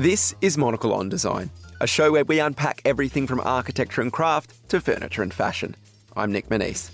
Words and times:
This 0.00 0.34
is 0.40 0.56
Monocle 0.56 0.94
on 0.94 1.10
Design, 1.10 1.50
a 1.78 1.86
show 1.86 2.10
where 2.10 2.24
we 2.24 2.40
unpack 2.40 2.80
everything 2.86 3.26
from 3.26 3.38
architecture 3.40 4.00
and 4.00 4.10
craft 4.10 4.66
to 4.70 4.80
furniture 4.80 5.20
and 5.20 5.34
fashion. 5.34 5.76
I'm 6.16 6.32
Nic 6.32 6.48
Monisse. 6.48 6.90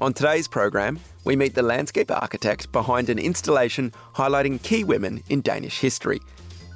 On 0.00 0.12
today's 0.12 0.48
program, 0.48 1.00
we 1.24 1.34
meet 1.34 1.54
the 1.54 1.62
landscape 1.62 2.10
architect 2.10 2.70
behind 2.70 3.08
an 3.08 3.18
installation 3.18 3.90
highlighting 4.14 4.62
key 4.62 4.84
women 4.84 5.22
in 5.30 5.40
Danish 5.40 5.80
history. 5.80 6.20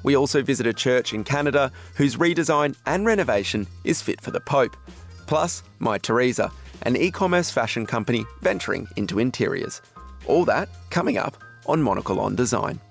We 0.01 0.17
also 0.17 0.41
visit 0.41 0.65
a 0.65 0.73
church 0.73 1.13
in 1.13 1.23
Canada 1.23 1.71
whose 1.93 2.15
redesign 2.15 2.75
and 2.87 3.05
renovation 3.05 3.67
is 3.83 4.01
fit 4.01 4.19
for 4.19 4.31
the 4.31 4.41
Pope. 4.41 4.75
Plus, 5.27 5.61
Mytheresa, 5.79 6.51
an 6.81 6.95
e 6.95 7.11
commerce 7.11 7.51
fashion 7.51 7.85
company 7.85 8.25
venturing 8.41 8.87
into 8.95 9.19
interiors. 9.19 9.83
All 10.25 10.43
that 10.45 10.69
coming 10.89 11.19
up 11.19 11.37
on 11.67 11.83
Monocle 11.83 12.19
on 12.19 12.35
Design. 12.35 12.81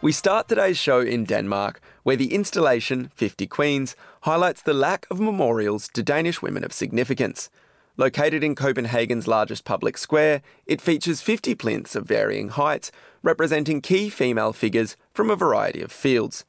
We 0.00 0.12
start 0.12 0.46
today's 0.46 0.78
show 0.78 1.00
in 1.00 1.24
Denmark, 1.24 1.80
where 2.04 2.14
the 2.14 2.32
installation 2.32 3.10
50 3.16 3.48
Queens 3.48 3.96
highlights 4.20 4.62
the 4.62 4.72
lack 4.72 5.08
of 5.10 5.18
memorials 5.18 5.88
to 5.88 6.04
Danish 6.04 6.40
women 6.40 6.62
of 6.62 6.72
significance. 6.72 7.50
Located 7.96 8.44
in 8.44 8.54
Copenhagen's 8.54 9.26
largest 9.26 9.64
public 9.64 9.98
square, 9.98 10.40
it 10.66 10.80
features 10.80 11.20
50 11.20 11.56
plinths 11.56 11.96
of 11.96 12.06
varying 12.06 12.50
heights, 12.50 12.92
representing 13.24 13.80
key 13.80 14.08
female 14.08 14.52
figures 14.52 14.96
from 15.12 15.30
a 15.30 15.36
variety 15.36 15.82
of 15.82 15.90
fields. 15.90 16.44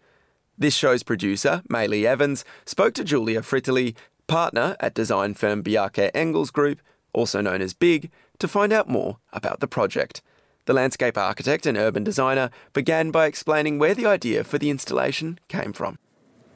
This 0.56 0.76
show's 0.76 1.02
producer, 1.02 1.64
Maylee 1.68 2.06
Evans, 2.06 2.46
spoke 2.68 2.94
to 2.94 3.04
Giulia 3.04 3.42
Frittoli, 3.42 3.96
partner 4.28 4.76
at 4.80 4.94
design 4.94 5.34
firm 5.34 5.64
Bjarke 5.64 6.12
Ingels 6.12 6.54
Group, 6.54 6.82
also 7.14 7.42
known 7.42 7.64
as 7.64 7.74
BIG, 7.74 8.12
to 8.38 8.48
find 8.48 8.72
out 8.72 8.88
more 8.88 9.18
about 9.34 9.60
the 9.60 9.68
project. 9.68 10.22
The 10.70 10.76
landscape 10.76 11.18
architect 11.18 11.66
and 11.66 11.76
urban 11.76 12.04
designer 12.04 12.52
began 12.74 13.10
by 13.10 13.26
explaining 13.26 13.80
where 13.80 13.96
the 13.96 14.06
idea 14.06 14.44
for 14.44 14.60
the 14.60 14.70
installation 14.70 15.40
came 15.48 15.74
from. 15.74 15.98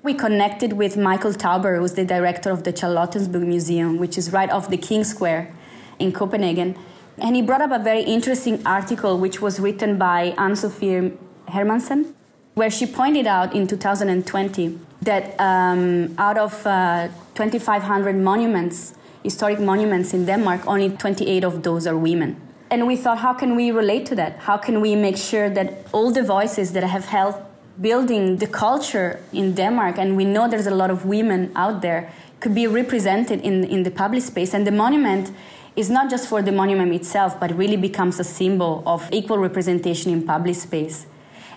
We 0.03 0.13
connected 0.13 0.73
with 0.73 0.95
Michael 0.95 1.33
Thouber, 1.33 1.79
who's 1.79 1.93
the 1.93 2.05
director 2.05 2.51
of 2.51 2.63
the 2.63 2.71
Charlottenborg 2.71 3.47
Museum, 3.47 3.97
which 3.97 4.15
is 4.15 4.31
right 4.31 4.51
off 4.51 4.69
the 4.69 4.77
King 4.77 5.03
Square 5.03 5.51
in 5.97 6.11
Copenhagen. 6.11 6.77
And 7.17 7.35
he 7.35 7.41
brought 7.41 7.61
up 7.61 7.71
a 7.71 7.79
very 7.83 8.03
interesting 8.03 8.61
article 8.67 9.17
which 9.17 9.41
was 9.41 9.59
written 9.59 9.97
by 9.97 10.35
Anne 10.37 10.57
Sophie 10.57 11.13
Hermansen, 11.47 12.13
where 12.53 12.69
she 12.69 12.85
pointed 12.85 13.25
out 13.25 13.55
in 13.55 13.65
2020 13.65 14.79
that 15.01 15.41
um, 15.41 16.13
out 16.19 16.37
of 16.37 16.67
uh, 16.67 17.07
2,500 17.33 18.15
monuments, 18.17 18.93
historic 19.23 19.59
monuments 19.59 20.13
in 20.13 20.27
Denmark, 20.27 20.67
only 20.67 20.89
28 20.91 21.43
of 21.43 21.63
those 21.63 21.87
are 21.87 21.97
women 21.97 22.42
and 22.73 22.87
we 22.87 22.95
thought, 22.95 23.19
how 23.19 23.33
can 23.33 23.55
we 23.55 23.69
relate 23.69 24.03
to 24.07 24.15
that? 24.15 24.39
How 24.39 24.57
can 24.57 24.81
we 24.81 24.95
make 24.95 25.15
sure 25.15 25.47
that 25.47 25.85
all 25.91 26.09
the 26.11 26.23
voices 26.23 26.71
that 26.71 26.83
have 26.83 27.05
helped 27.05 27.43
building 27.79 28.37
the 28.37 28.47
culture 28.47 29.19
in 29.31 29.53
Denmark, 29.53 29.99
and 29.99 30.17
we 30.17 30.25
know 30.25 30.47
there's 30.47 30.65
a 30.65 30.73
lot 30.73 30.89
of 30.89 31.05
women 31.05 31.51
out 31.55 31.83
there, 31.83 32.11
could 32.39 32.55
be 32.55 32.65
represented 32.65 33.41
in, 33.41 33.63
in 33.63 33.83
the 33.83 33.91
public 33.91 34.23
space. 34.23 34.55
And 34.55 34.65
the 34.65 34.71
monument 34.71 35.31
is 35.75 35.91
not 35.91 36.09
just 36.09 36.27
for 36.27 36.41
the 36.41 36.51
monument 36.51 36.91
itself, 36.93 37.39
but 37.39 37.55
really 37.55 37.77
becomes 37.77 38.19
a 38.19 38.23
symbol 38.23 38.81
of 38.87 39.07
equal 39.11 39.37
representation 39.37 40.11
in 40.11 40.25
public 40.25 40.55
space. 40.55 41.05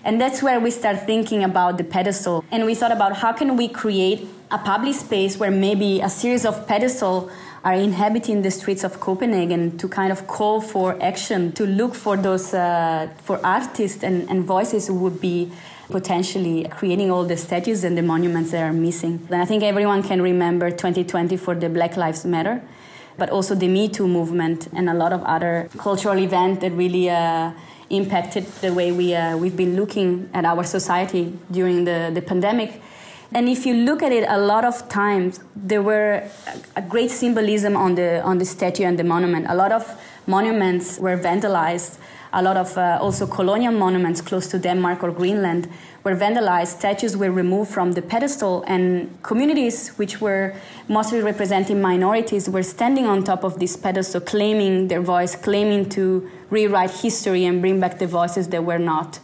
And 0.03 0.21
that's 0.21 0.43
where 0.43 0.59
we 0.59 0.69
start 0.69 1.07
thinking 1.07 1.43
about 1.43 1.79
the 1.79 1.83
pedestal. 1.83 2.45
And 2.51 2.63
we 2.63 2.75
thought 2.75 2.91
about 2.91 3.17
how 3.17 3.33
can 3.33 3.57
we 3.57 3.67
create 3.67 4.27
a 4.51 4.59
public 4.59 4.93
space 4.93 5.37
where 5.37 5.51
maybe 5.51 5.99
a 5.99 6.09
series 6.09 6.45
of 6.45 6.67
pedestals 6.67 7.31
are 7.67 7.73
inhabiting 7.73 8.43
the 8.43 8.49
streets 8.49 8.85
of 8.85 9.01
Copenhagen 9.01 9.77
to 9.77 9.89
kind 9.89 10.09
of 10.09 10.25
call 10.25 10.61
for 10.61 10.97
action, 11.03 11.51
to 11.51 11.65
look 11.65 11.93
for 11.95 12.15
those 12.15 12.53
uh, 12.53 13.09
for 13.23 13.45
artists 13.45 14.03
and, 14.03 14.29
and 14.29 14.45
voices 14.45 14.87
who 14.87 14.95
would 14.95 15.19
be 15.19 15.51
potentially 15.89 16.65
creating 16.69 17.11
all 17.11 17.25
the 17.25 17.35
statues 17.35 17.83
and 17.83 17.97
the 17.97 18.01
monuments 18.01 18.51
that 18.51 18.63
are 18.63 18.71
missing. 18.71 19.27
And 19.29 19.41
I 19.41 19.45
think 19.45 19.63
everyone 19.63 20.01
can 20.01 20.21
remember 20.21 20.71
2020 20.71 21.35
for 21.35 21.55
the 21.55 21.67
Black 21.67 21.97
Lives 21.97 22.23
Matter, 22.23 22.61
but 23.17 23.29
also 23.31 23.53
the 23.53 23.67
Me 23.67 23.89
Too 23.89 24.07
movement 24.07 24.69
and 24.71 24.89
a 24.89 24.93
lot 24.93 25.11
of 25.11 25.21
other 25.23 25.69
cultural 25.77 26.17
events 26.19 26.61
that 26.61 26.71
really 26.71 27.09
uh, 27.09 27.51
impacted 27.89 28.45
the 28.61 28.73
way 28.73 28.93
we, 28.93 29.13
uh, 29.13 29.35
we've 29.35 29.57
been 29.57 29.75
looking 29.75 30.29
at 30.33 30.45
our 30.45 30.63
society 30.63 31.37
during 31.51 31.83
the, 31.83 32.11
the 32.13 32.21
pandemic. 32.21 32.81
And 33.33 33.49
if 33.49 33.65
you 33.65 33.73
look 33.73 34.01
at 34.01 34.11
it, 34.11 34.25
a 34.29 34.37
lot 34.37 34.63
of 34.63 34.87
times 34.87 35.41
there 35.55 35.81
were 35.81 36.23
a 36.75 36.81
great 36.81 37.11
symbolism 37.11 37.75
on 37.75 37.95
the 37.95 38.21
on 38.23 38.37
the 38.37 38.45
statue 38.45 38.83
and 38.83 38.97
the 38.97 39.03
monument. 39.03 39.47
A 39.49 39.55
lot 39.55 39.71
of 39.71 39.83
monuments 40.25 40.97
were 40.97 41.17
vandalized. 41.17 41.97
A 42.33 42.41
lot 42.41 42.57
of 42.57 42.77
uh, 42.77 42.99
also 43.01 43.25
colonial 43.25 43.71
monuments 43.73 44.21
close 44.21 44.47
to 44.47 44.59
Denmark 44.59 45.03
or 45.03 45.11
Greenland 45.11 45.69
were 46.03 46.15
vandalized. 46.15 46.77
Statues 46.77 47.15
were 47.15 47.31
removed 47.31 47.71
from 47.71 47.93
the 47.93 48.01
pedestal, 48.01 48.63
and 48.67 49.09
communities 49.23 49.89
which 49.97 50.21
were 50.21 50.53
mostly 50.87 51.21
representing 51.21 51.81
minorities 51.81 52.49
were 52.49 52.63
standing 52.63 53.05
on 53.05 53.23
top 53.23 53.43
of 53.43 53.59
this 53.59 53.75
pedestal, 53.77 54.21
claiming 54.21 54.87
their 54.89 55.01
voice, 55.01 55.35
claiming 55.35 55.87
to 55.89 56.29
rewrite 56.49 56.91
history 56.91 57.45
and 57.45 57.61
bring 57.61 57.79
back 57.79 57.97
the 57.97 58.07
voices 58.07 58.49
that 58.49 58.63
were 58.63 58.79
not 58.79 59.19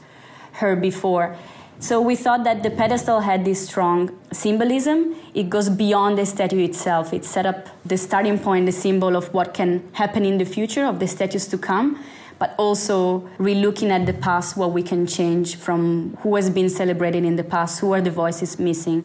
heard 0.54 0.82
before. 0.82 1.36
So 1.84 2.00
we 2.00 2.16
thought 2.16 2.46
that 2.46 2.64
the 2.64 2.70
pedestal 2.70 3.20
had 3.20 3.44
this 3.44 3.68
strong 3.68 4.18
symbolism. 4.32 5.18
It 5.34 5.50
goes 5.50 5.68
beyond 5.68 6.18
the 6.18 6.26
statue 6.26 6.64
itself. 6.64 7.12
It 7.12 7.26
set 7.26 7.46
up 7.46 7.68
the 7.86 7.98
starting 7.98 8.40
point, 8.40 8.68
the 8.68 8.72
symbol 8.72 9.18
of 9.18 9.34
what 9.34 9.54
can 9.54 9.84
happen 9.92 10.24
in 10.24 10.38
the 10.38 10.46
future, 10.46 10.86
of 10.86 11.02
the 11.02 11.10
statues 11.10 11.46
to 11.48 11.58
come, 11.58 12.02
but 12.40 12.56
also 12.58 13.30
relooking 13.38 13.90
at 13.90 14.06
the 14.06 14.14
past, 14.14 14.56
what 14.56 14.72
we 14.72 14.82
can 14.82 15.06
change 15.06 15.58
from 15.58 16.16
who 16.22 16.38
has 16.38 16.50
been 16.50 16.70
celebrated 16.70 17.26
in 17.26 17.36
the 17.36 17.44
past, 17.44 17.82
who 17.82 17.92
are 17.92 18.00
the 18.00 18.12
voices 18.12 18.58
missing. 18.58 19.04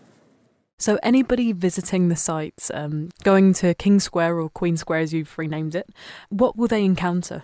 So, 0.78 1.00
anybody 1.02 1.50
visiting 1.50 2.10
the 2.10 2.14
site, 2.14 2.70
um, 2.72 3.08
going 3.24 3.54
to 3.54 3.74
King 3.74 3.98
Square 3.98 4.38
or 4.38 4.50
Queen 4.50 4.76
Square 4.76 5.00
as 5.00 5.12
you've 5.12 5.36
renamed 5.36 5.74
it, 5.74 5.88
what 6.28 6.56
will 6.56 6.68
they 6.68 6.84
encounter? 6.84 7.42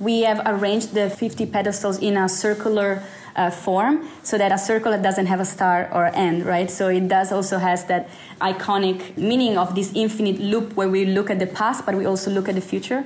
We 0.00 0.22
have 0.22 0.40
arranged 0.46 0.94
the 0.94 1.10
50 1.10 1.46
pedestals 1.46 1.98
in 1.98 2.16
a 2.16 2.28
circular 2.28 3.02
uh, 3.34 3.50
form 3.50 4.08
so 4.22 4.36
that 4.36 4.52
a 4.52 4.58
circle 4.58 4.96
doesn't 5.00 5.26
have 5.26 5.40
a 5.40 5.44
start 5.44 5.88
or 5.92 6.06
end, 6.06 6.44
right? 6.44 6.70
So 6.70 6.88
it 6.88 7.08
does 7.08 7.32
also 7.32 7.58
has 7.58 7.84
that 7.86 8.08
iconic 8.40 9.16
meaning 9.16 9.56
of 9.56 9.74
this 9.74 9.92
infinite 9.94 10.40
loop 10.40 10.74
where 10.74 10.88
we 10.88 11.04
look 11.06 11.30
at 11.30 11.38
the 11.38 11.46
past, 11.46 11.86
but 11.86 11.94
we 11.94 12.04
also 12.04 12.30
look 12.30 12.48
at 12.48 12.56
the 12.56 12.60
future. 12.60 13.04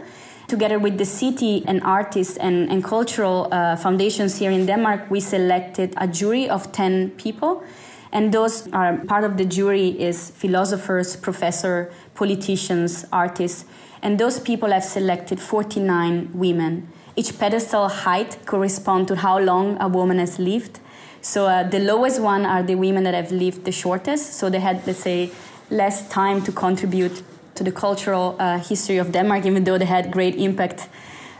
Together 0.48 0.78
with 0.78 0.98
the 0.98 1.04
city 1.04 1.62
and 1.66 1.82
artists 1.82 2.36
and, 2.36 2.70
and 2.70 2.82
cultural 2.82 3.48
uh, 3.52 3.76
foundations 3.76 4.38
here 4.38 4.50
in 4.50 4.66
Denmark, 4.66 5.10
we 5.10 5.20
selected 5.20 5.94
a 5.96 6.06
jury 6.06 6.48
of 6.48 6.72
10 6.72 7.10
people. 7.12 7.62
And 8.10 8.32
those 8.32 8.70
are 8.72 8.98
part 8.98 9.24
of 9.24 9.38
the 9.38 9.46
jury 9.46 9.88
is 9.88 10.30
philosophers, 10.30 11.16
professor, 11.16 11.90
politicians, 12.14 13.06
artists. 13.10 13.64
And 14.02 14.18
those 14.18 14.40
people 14.40 14.70
have 14.72 14.84
selected 14.84 15.40
49 15.40 16.30
women 16.34 16.88
each 17.14 17.38
pedestal 17.38 17.88
height 17.88 18.38
corresponds 18.46 19.08
to 19.08 19.16
how 19.16 19.38
long 19.38 19.76
a 19.80 19.88
woman 19.88 20.18
has 20.18 20.38
lived. 20.38 20.80
So 21.20 21.46
uh, 21.46 21.62
the 21.68 21.78
lowest 21.78 22.20
one 22.20 22.46
are 22.46 22.62
the 22.62 22.74
women 22.74 23.04
that 23.04 23.14
have 23.14 23.30
lived 23.30 23.64
the 23.64 23.72
shortest. 23.72 24.32
So 24.34 24.48
they 24.48 24.60
had, 24.60 24.86
let's 24.86 25.00
say, 25.00 25.30
less 25.70 26.08
time 26.08 26.42
to 26.42 26.52
contribute 26.52 27.22
to 27.54 27.64
the 27.64 27.72
cultural 27.72 28.36
uh, 28.38 28.58
history 28.58 28.96
of 28.96 29.12
Denmark, 29.12 29.44
even 29.44 29.64
though 29.64 29.76
they 29.76 29.84
had 29.84 30.10
great 30.10 30.36
impact. 30.36 30.88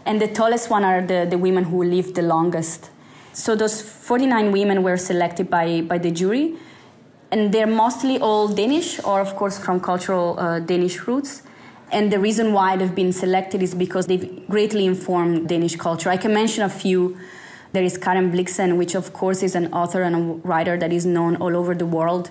And 0.04 0.20
the 0.20 0.28
tallest 0.28 0.68
one 0.68 0.84
are 0.84 1.00
the, 1.00 1.26
the 1.28 1.38
women 1.38 1.64
who 1.64 1.82
lived 1.82 2.16
the 2.16 2.22
longest. 2.22 2.90
So 3.32 3.56
those 3.56 3.80
49 3.80 4.52
women 4.52 4.82
were 4.82 4.98
selected 4.98 5.48
by, 5.48 5.80
by 5.80 5.96
the 5.96 6.10
jury. 6.10 6.54
And 7.30 7.50
they're 7.50 7.66
mostly 7.66 8.18
all 8.18 8.46
Danish, 8.46 9.02
or 9.02 9.22
of 9.22 9.36
course 9.36 9.58
from 9.58 9.80
cultural 9.80 10.38
uh, 10.38 10.60
Danish 10.60 11.06
roots. 11.06 11.42
And 11.92 12.10
the 12.10 12.18
reason 12.18 12.54
why 12.54 12.76
they've 12.76 12.94
been 12.94 13.12
selected 13.12 13.62
is 13.62 13.74
because 13.74 14.06
they've 14.06 14.48
greatly 14.48 14.86
informed 14.86 15.48
Danish 15.50 15.76
culture. 15.76 16.08
I 16.08 16.16
can 16.16 16.32
mention 16.32 16.64
a 16.64 16.68
few. 16.70 17.18
There 17.72 17.82
is 17.82 17.98
Karen 17.98 18.32
Blixen, 18.32 18.78
which 18.78 18.94
of 18.94 19.12
course 19.12 19.42
is 19.42 19.54
an 19.54 19.70
author 19.74 20.02
and 20.02 20.16
a 20.16 20.18
writer 20.48 20.78
that 20.78 20.90
is 20.90 21.04
known 21.04 21.36
all 21.36 21.54
over 21.54 21.74
the 21.74 21.84
world. 21.84 22.30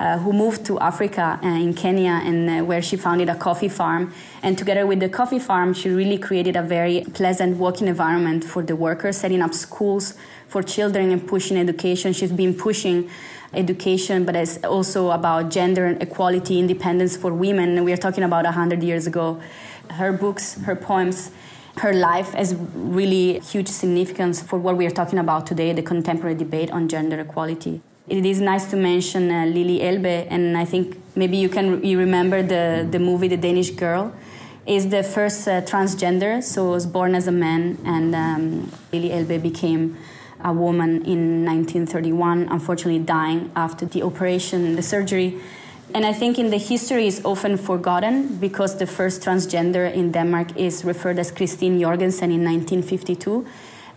Uh, 0.00 0.16
who 0.16 0.32
moved 0.32 0.64
to 0.64 0.80
Africa 0.80 1.38
uh, 1.42 1.46
in 1.46 1.74
Kenya 1.74 2.22
and 2.24 2.48
uh, 2.48 2.64
where 2.64 2.80
she 2.80 2.96
founded 2.96 3.28
a 3.28 3.34
coffee 3.34 3.68
farm. 3.68 4.14
And 4.42 4.56
together 4.56 4.86
with 4.86 4.98
the 4.98 5.10
coffee 5.10 5.38
farm, 5.38 5.74
she 5.74 5.90
really 5.90 6.16
created 6.16 6.56
a 6.56 6.62
very 6.62 7.04
pleasant 7.12 7.58
working 7.58 7.86
environment 7.86 8.42
for 8.42 8.62
the 8.62 8.74
workers, 8.74 9.18
setting 9.18 9.42
up 9.42 9.52
schools 9.52 10.14
for 10.48 10.62
children 10.62 11.10
and 11.10 11.28
pushing 11.28 11.58
education. 11.58 12.14
She's 12.14 12.32
been 12.32 12.54
pushing 12.54 13.10
education, 13.52 14.24
but 14.24 14.36
it's 14.36 14.56
also 14.64 15.10
about 15.10 15.50
gender 15.50 15.88
equality, 16.00 16.58
independence 16.58 17.14
for 17.14 17.34
women. 17.34 17.84
We 17.84 17.92
are 17.92 17.98
talking 17.98 18.24
about 18.24 18.46
100 18.46 18.82
years 18.82 19.06
ago. 19.06 19.38
Her 19.90 20.12
books, 20.14 20.62
her 20.62 20.76
poems, 20.76 21.30
her 21.76 21.92
life 21.92 22.32
has 22.32 22.54
really 22.54 23.40
huge 23.40 23.68
significance 23.68 24.42
for 24.42 24.58
what 24.58 24.78
we 24.78 24.86
are 24.86 24.96
talking 25.02 25.18
about 25.18 25.46
today 25.46 25.74
the 25.74 25.82
contemporary 25.82 26.36
debate 26.36 26.70
on 26.70 26.88
gender 26.88 27.20
equality. 27.20 27.82
It 28.08 28.26
is 28.26 28.40
nice 28.40 28.68
to 28.70 28.76
mention 28.76 29.30
uh, 29.30 29.44
Lili 29.44 29.82
Elbe, 29.82 30.26
and 30.28 30.56
I 30.56 30.64
think 30.64 31.00
maybe 31.14 31.36
you 31.36 31.48
can 31.48 31.84
you 31.84 31.98
remember 31.98 32.42
the, 32.42 32.86
the 32.90 32.98
movie 32.98 33.28
The 33.28 33.36
Danish 33.36 33.70
Girl 33.70 34.12
is 34.66 34.88
the 34.88 35.02
first 35.02 35.46
uh, 35.46 35.62
transgender, 35.62 36.42
so 36.42 36.70
was 36.70 36.86
born 36.86 37.14
as 37.14 37.26
a 37.26 37.32
man, 37.32 37.78
and 37.84 38.14
um, 38.14 38.72
Lili 38.92 39.12
Elbe 39.12 39.42
became 39.42 39.96
a 40.42 40.52
woman 40.52 41.04
in 41.04 41.44
1931, 41.44 42.48
unfortunately 42.50 42.98
dying 42.98 43.50
after 43.54 43.84
the 43.86 44.02
operation, 44.02 44.76
the 44.76 44.82
surgery. 44.82 45.38
And 45.92 46.06
I 46.06 46.12
think 46.12 46.38
in 46.38 46.50
the 46.50 46.56
history 46.56 47.06
is 47.06 47.20
often 47.24 47.56
forgotten 47.56 48.36
because 48.36 48.78
the 48.78 48.86
first 48.86 49.22
transgender 49.22 49.92
in 49.92 50.12
Denmark 50.12 50.56
is 50.56 50.84
referred 50.84 51.18
as 51.18 51.30
Christine 51.30 51.80
Jorgensen 51.80 52.30
in 52.30 52.44
1952. 52.44 53.46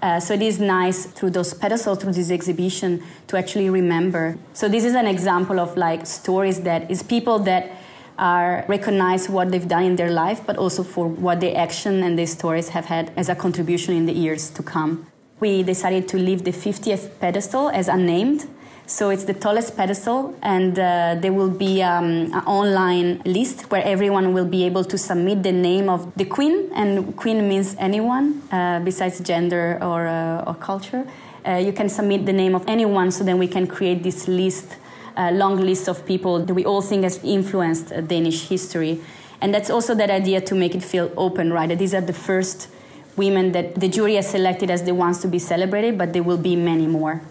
Uh, 0.03 0.19
so 0.19 0.33
it 0.33 0.41
is 0.41 0.59
nice 0.59 1.05
through 1.05 1.29
those 1.29 1.53
pedestals, 1.53 1.97
through 1.99 2.11
this 2.11 2.29
exhibition, 2.29 3.01
to 3.25 3.37
actually 3.37 3.69
remember. 3.69 4.37
So 4.51 4.67
this 4.67 4.83
is 4.83 4.95
an 4.95 5.07
example 5.07 5.61
of 5.61 5.77
like 5.77 6.05
stories 6.05 6.59
that 6.63 6.91
is 6.91 7.01
people 7.01 7.39
that 7.39 7.71
are 8.19 8.65
recognize 8.67 9.29
what 9.29 9.49
they've 9.49 9.67
done 9.67 9.83
in 9.83 9.95
their 9.95 10.11
life, 10.11 10.45
but 10.45 10.57
also 10.57 10.83
for 10.83 11.07
what 11.07 11.39
their 11.39 11.57
action 11.57 12.03
and 12.03 12.19
their 12.19 12.27
stories 12.27 12.69
have 12.69 12.85
had 12.85 13.13
as 13.15 13.29
a 13.29 13.35
contribution 13.35 13.95
in 13.95 14.05
the 14.05 14.11
years 14.11 14.49
to 14.49 14.61
come. 14.61 15.07
We 15.39 15.63
decided 15.63 16.09
to 16.09 16.17
leave 16.17 16.43
the 16.43 16.51
50th 16.51 17.17
pedestal 17.21 17.69
as 17.69 17.87
unnamed. 17.87 18.45
So 18.85 19.09
it's 19.09 19.23
the 19.23 19.33
tallest 19.33 19.77
pedestal, 19.77 20.35
and 20.41 20.77
uh, 20.77 21.15
there 21.19 21.31
will 21.31 21.49
be 21.49 21.81
um, 21.81 22.33
an 22.33 22.43
online 22.45 23.21
list 23.25 23.71
where 23.71 23.83
everyone 23.83 24.33
will 24.33 24.45
be 24.45 24.65
able 24.65 24.83
to 24.83 24.97
submit 24.97 25.41
the 25.41 25.53
name 25.53 25.87
of 25.89 26.13
the 26.15 26.25
queen, 26.25 26.69
and 26.75 27.15
queen 27.15 27.47
means 27.47 27.75
anyone 27.79 28.41
uh, 28.51 28.81
besides 28.81 29.19
gender 29.21 29.79
or, 29.81 30.07
uh, 30.07 30.43
or 30.45 30.55
culture. 30.55 31.07
Uh, 31.47 31.53
you 31.55 31.71
can 31.71 31.87
submit 31.87 32.25
the 32.25 32.33
name 32.33 32.55
of 32.55 32.63
anyone, 32.67 33.09
so 33.09 33.23
then 33.23 33.37
we 33.37 33.47
can 33.47 33.67
create 33.67 34.03
this 34.03 34.27
list 34.27 34.77
a 35.15 35.31
long 35.31 35.57
list 35.57 35.87
of 35.87 36.05
people 36.05 36.43
that 36.45 36.53
we 36.53 36.65
all 36.65 36.81
think 36.81 37.03
has 37.03 37.23
influenced 37.23 37.91
uh, 37.91 38.01
Danish 38.01 38.47
history. 38.47 38.99
And 39.41 39.53
that's 39.53 39.69
also 39.69 39.93
that 39.95 40.09
idea 40.09 40.41
to 40.41 40.55
make 40.55 40.73
it 40.73 40.83
feel 40.83 41.11
open, 41.17 41.51
right? 41.51 41.69
That 41.69 41.79
these 41.79 41.93
are 41.93 42.01
the 42.01 42.13
first 42.13 42.69
women 43.15 43.51
that 43.51 43.75
the 43.75 43.87
jury 43.87 44.15
has 44.15 44.29
selected 44.29 44.71
as 44.71 44.83
the 44.83 44.93
ones 44.93 45.19
to 45.19 45.27
be 45.27 45.39
celebrated, 45.39 45.97
but 45.97 46.13
there 46.13 46.23
will 46.23 46.37
be 46.37 46.55
many 46.55 46.87
more. 46.87 47.21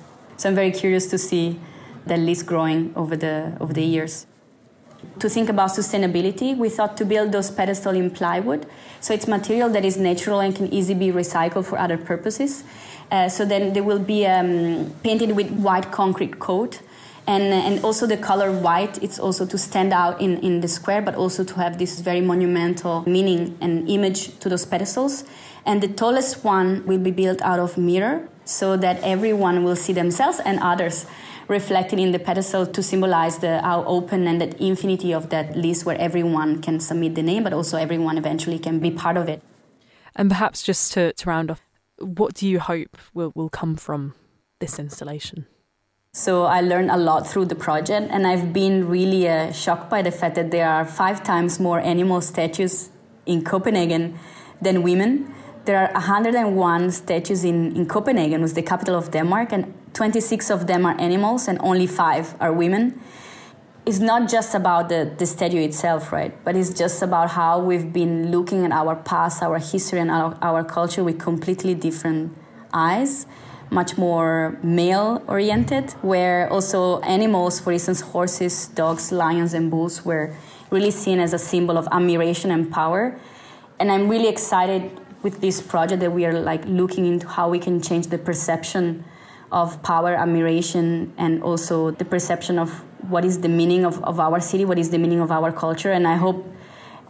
So 0.42 0.48
I'm 0.48 0.56
very 0.56 0.72
curious 0.72 1.06
to 1.10 1.18
see 1.18 1.60
that 2.04 2.18
list 2.18 2.46
growing 2.46 2.92
over 2.96 3.16
the 3.16 3.56
over 3.60 3.72
the 3.72 3.84
years. 3.84 4.26
To 5.20 5.28
think 5.28 5.48
about 5.48 5.70
sustainability, 5.70 6.56
we 6.56 6.68
thought 6.68 6.96
to 6.96 7.04
build 7.04 7.30
those 7.30 7.48
pedestals 7.48 7.94
in 7.94 8.10
plywood. 8.10 8.66
So 8.98 9.14
it's 9.14 9.28
material 9.28 9.68
that 9.70 9.84
is 9.84 9.96
natural 9.96 10.40
and 10.40 10.52
can 10.52 10.66
easily 10.74 10.98
be 10.98 11.12
recycled 11.12 11.66
for 11.66 11.78
other 11.78 11.96
purposes. 11.96 12.64
Uh, 13.08 13.28
so 13.28 13.44
then 13.44 13.72
they 13.72 13.80
will 13.80 14.00
be 14.00 14.26
um, 14.26 14.92
painted 15.04 15.36
with 15.36 15.48
white 15.52 15.92
concrete 15.92 16.40
coat 16.40 16.80
and 17.28 17.44
and 17.68 17.84
also 17.84 18.04
the 18.04 18.16
color 18.16 18.50
white 18.50 19.00
it's 19.00 19.20
also 19.20 19.46
to 19.46 19.56
stand 19.56 19.92
out 19.92 20.20
in 20.20 20.38
in 20.38 20.60
the 20.60 20.66
square 20.66 21.00
but 21.00 21.14
also 21.14 21.44
to 21.44 21.54
have 21.54 21.78
this 21.78 22.00
very 22.00 22.20
monumental 22.20 23.04
meaning 23.06 23.56
and 23.60 23.88
image 23.88 24.36
to 24.40 24.48
those 24.48 24.66
pedestals 24.66 25.22
and 25.64 25.80
the 25.80 25.86
tallest 25.86 26.42
one 26.42 26.84
will 26.84 26.98
be 26.98 27.12
built 27.12 27.40
out 27.42 27.60
of 27.60 27.78
mirror 27.78 28.28
so 28.44 28.76
that 28.76 29.00
everyone 29.02 29.64
will 29.64 29.76
see 29.76 29.92
themselves 29.92 30.40
and 30.44 30.58
others 30.60 31.06
reflected 31.48 31.98
in 31.98 32.12
the 32.12 32.18
pedestal 32.18 32.66
to 32.66 32.82
symbolize 32.82 33.38
the 33.38 33.60
how 33.60 33.84
open 33.84 34.26
and 34.26 34.40
the 34.40 34.64
infinity 34.64 35.12
of 35.12 35.30
that 35.30 35.56
list 35.56 35.84
where 35.84 35.98
everyone 35.98 36.60
can 36.62 36.80
submit 36.80 37.14
the 37.14 37.22
name 37.22 37.42
but 37.42 37.52
also 37.52 37.76
everyone 37.76 38.16
eventually 38.16 38.58
can 38.58 38.78
be 38.78 38.90
part 38.90 39.16
of 39.16 39.28
it 39.28 39.42
and 40.14 40.30
perhaps 40.30 40.62
just 40.62 40.92
to, 40.92 41.12
to 41.14 41.28
round 41.28 41.50
off 41.50 41.62
what 41.98 42.34
do 42.34 42.48
you 42.48 42.58
hope 42.58 42.96
will, 43.14 43.32
will 43.34 43.48
come 43.48 43.76
from 43.76 44.14
this 44.60 44.78
installation 44.78 45.46
so 46.14 46.44
I 46.44 46.60
learned 46.60 46.90
a 46.90 46.98
lot 46.98 47.26
through 47.26 47.46
the 47.46 47.54
project, 47.54 48.08
and 48.10 48.26
I've 48.26 48.52
been 48.52 48.86
really 48.86 49.26
uh, 49.26 49.50
shocked 49.50 49.88
by 49.88 50.02
the 50.02 50.10
fact 50.10 50.34
that 50.34 50.50
there 50.50 50.68
are 50.68 50.84
five 50.84 51.24
times 51.24 51.58
more 51.58 51.80
animal 51.80 52.20
statues 52.20 52.90
in 53.24 53.42
Copenhagen 53.42 54.18
than 54.60 54.82
women. 54.82 55.34
There 55.64 55.78
are 55.78 55.92
101 55.92 56.90
statues 56.90 57.44
in, 57.44 57.76
in 57.76 57.86
Copenhagen, 57.86 58.40
which 58.40 58.50
is 58.50 58.54
the 58.54 58.62
capital 58.62 58.96
of 58.96 59.12
Denmark, 59.12 59.52
and 59.52 59.72
26 59.94 60.50
of 60.50 60.66
them 60.66 60.84
are 60.84 61.00
animals, 61.00 61.46
and 61.46 61.58
only 61.60 61.86
five 61.86 62.34
are 62.40 62.52
women. 62.52 63.00
It's 63.86 64.00
not 64.00 64.28
just 64.28 64.54
about 64.54 64.88
the, 64.88 65.12
the 65.16 65.26
statue 65.26 65.62
itself, 65.62 66.12
right? 66.12 66.32
But 66.44 66.56
it's 66.56 66.72
just 66.72 67.00
about 67.02 67.30
how 67.30 67.60
we've 67.60 67.92
been 67.92 68.32
looking 68.32 68.64
at 68.64 68.72
our 68.72 68.96
past, 68.96 69.42
our 69.42 69.58
history, 69.58 70.00
and 70.00 70.10
our, 70.10 70.36
our 70.42 70.64
culture 70.64 71.04
with 71.04 71.20
completely 71.20 71.74
different 71.74 72.36
eyes 72.72 73.26
much 73.72 73.96
more 73.96 74.58
male 74.62 75.22
oriented, 75.26 75.92
where 76.02 76.52
also 76.52 77.00
animals, 77.00 77.58
for 77.58 77.72
instance, 77.72 78.02
horses, 78.02 78.66
dogs, 78.68 79.10
lions, 79.10 79.54
and 79.54 79.70
bulls, 79.70 80.04
were 80.04 80.34
really 80.70 80.90
seen 80.90 81.18
as 81.18 81.32
a 81.32 81.38
symbol 81.38 81.78
of 81.78 81.88
admiration 81.90 82.50
and 82.50 82.70
power. 82.70 83.18
And 83.80 83.90
I'm 83.90 84.08
really 84.08 84.28
excited 84.28 84.90
with 85.22 85.40
this 85.40 85.60
project 85.60 86.00
that 86.00 86.12
we 86.12 86.24
are 86.26 86.32
like 86.32 86.64
looking 86.66 87.06
into 87.06 87.28
how 87.28 87.48
we 87.48 87.58
can 87.58 87.80
change 87.80 88.08
the 88.08 88.18
perception 88.18 89.04
of 89.50 89.82
power, 89.82 90.14
admiration, 90.14 91.12
and 91.18 91.42
also 91.42 91.90
the 91.90 92.04
perception 92.04 92.58
of 92.58 92.70
what 93.08 93.24
is 93.24 93.40
the 93.40 93.48
meaning 93.48 93.84
of, 93.84 94.02
of 94.04 94.18
our 94.18 94.40
city, 94.40 94.64
what 94.64 94.78
is 94.78 94.90
the 94.90 94.98
meaning 94.98 95.20
of 95.20 95.30
our 95.30 95.52
culture. 95.52 95.92
And 95.92 96.08
I 96.08 96.16
hope 96.16 96.46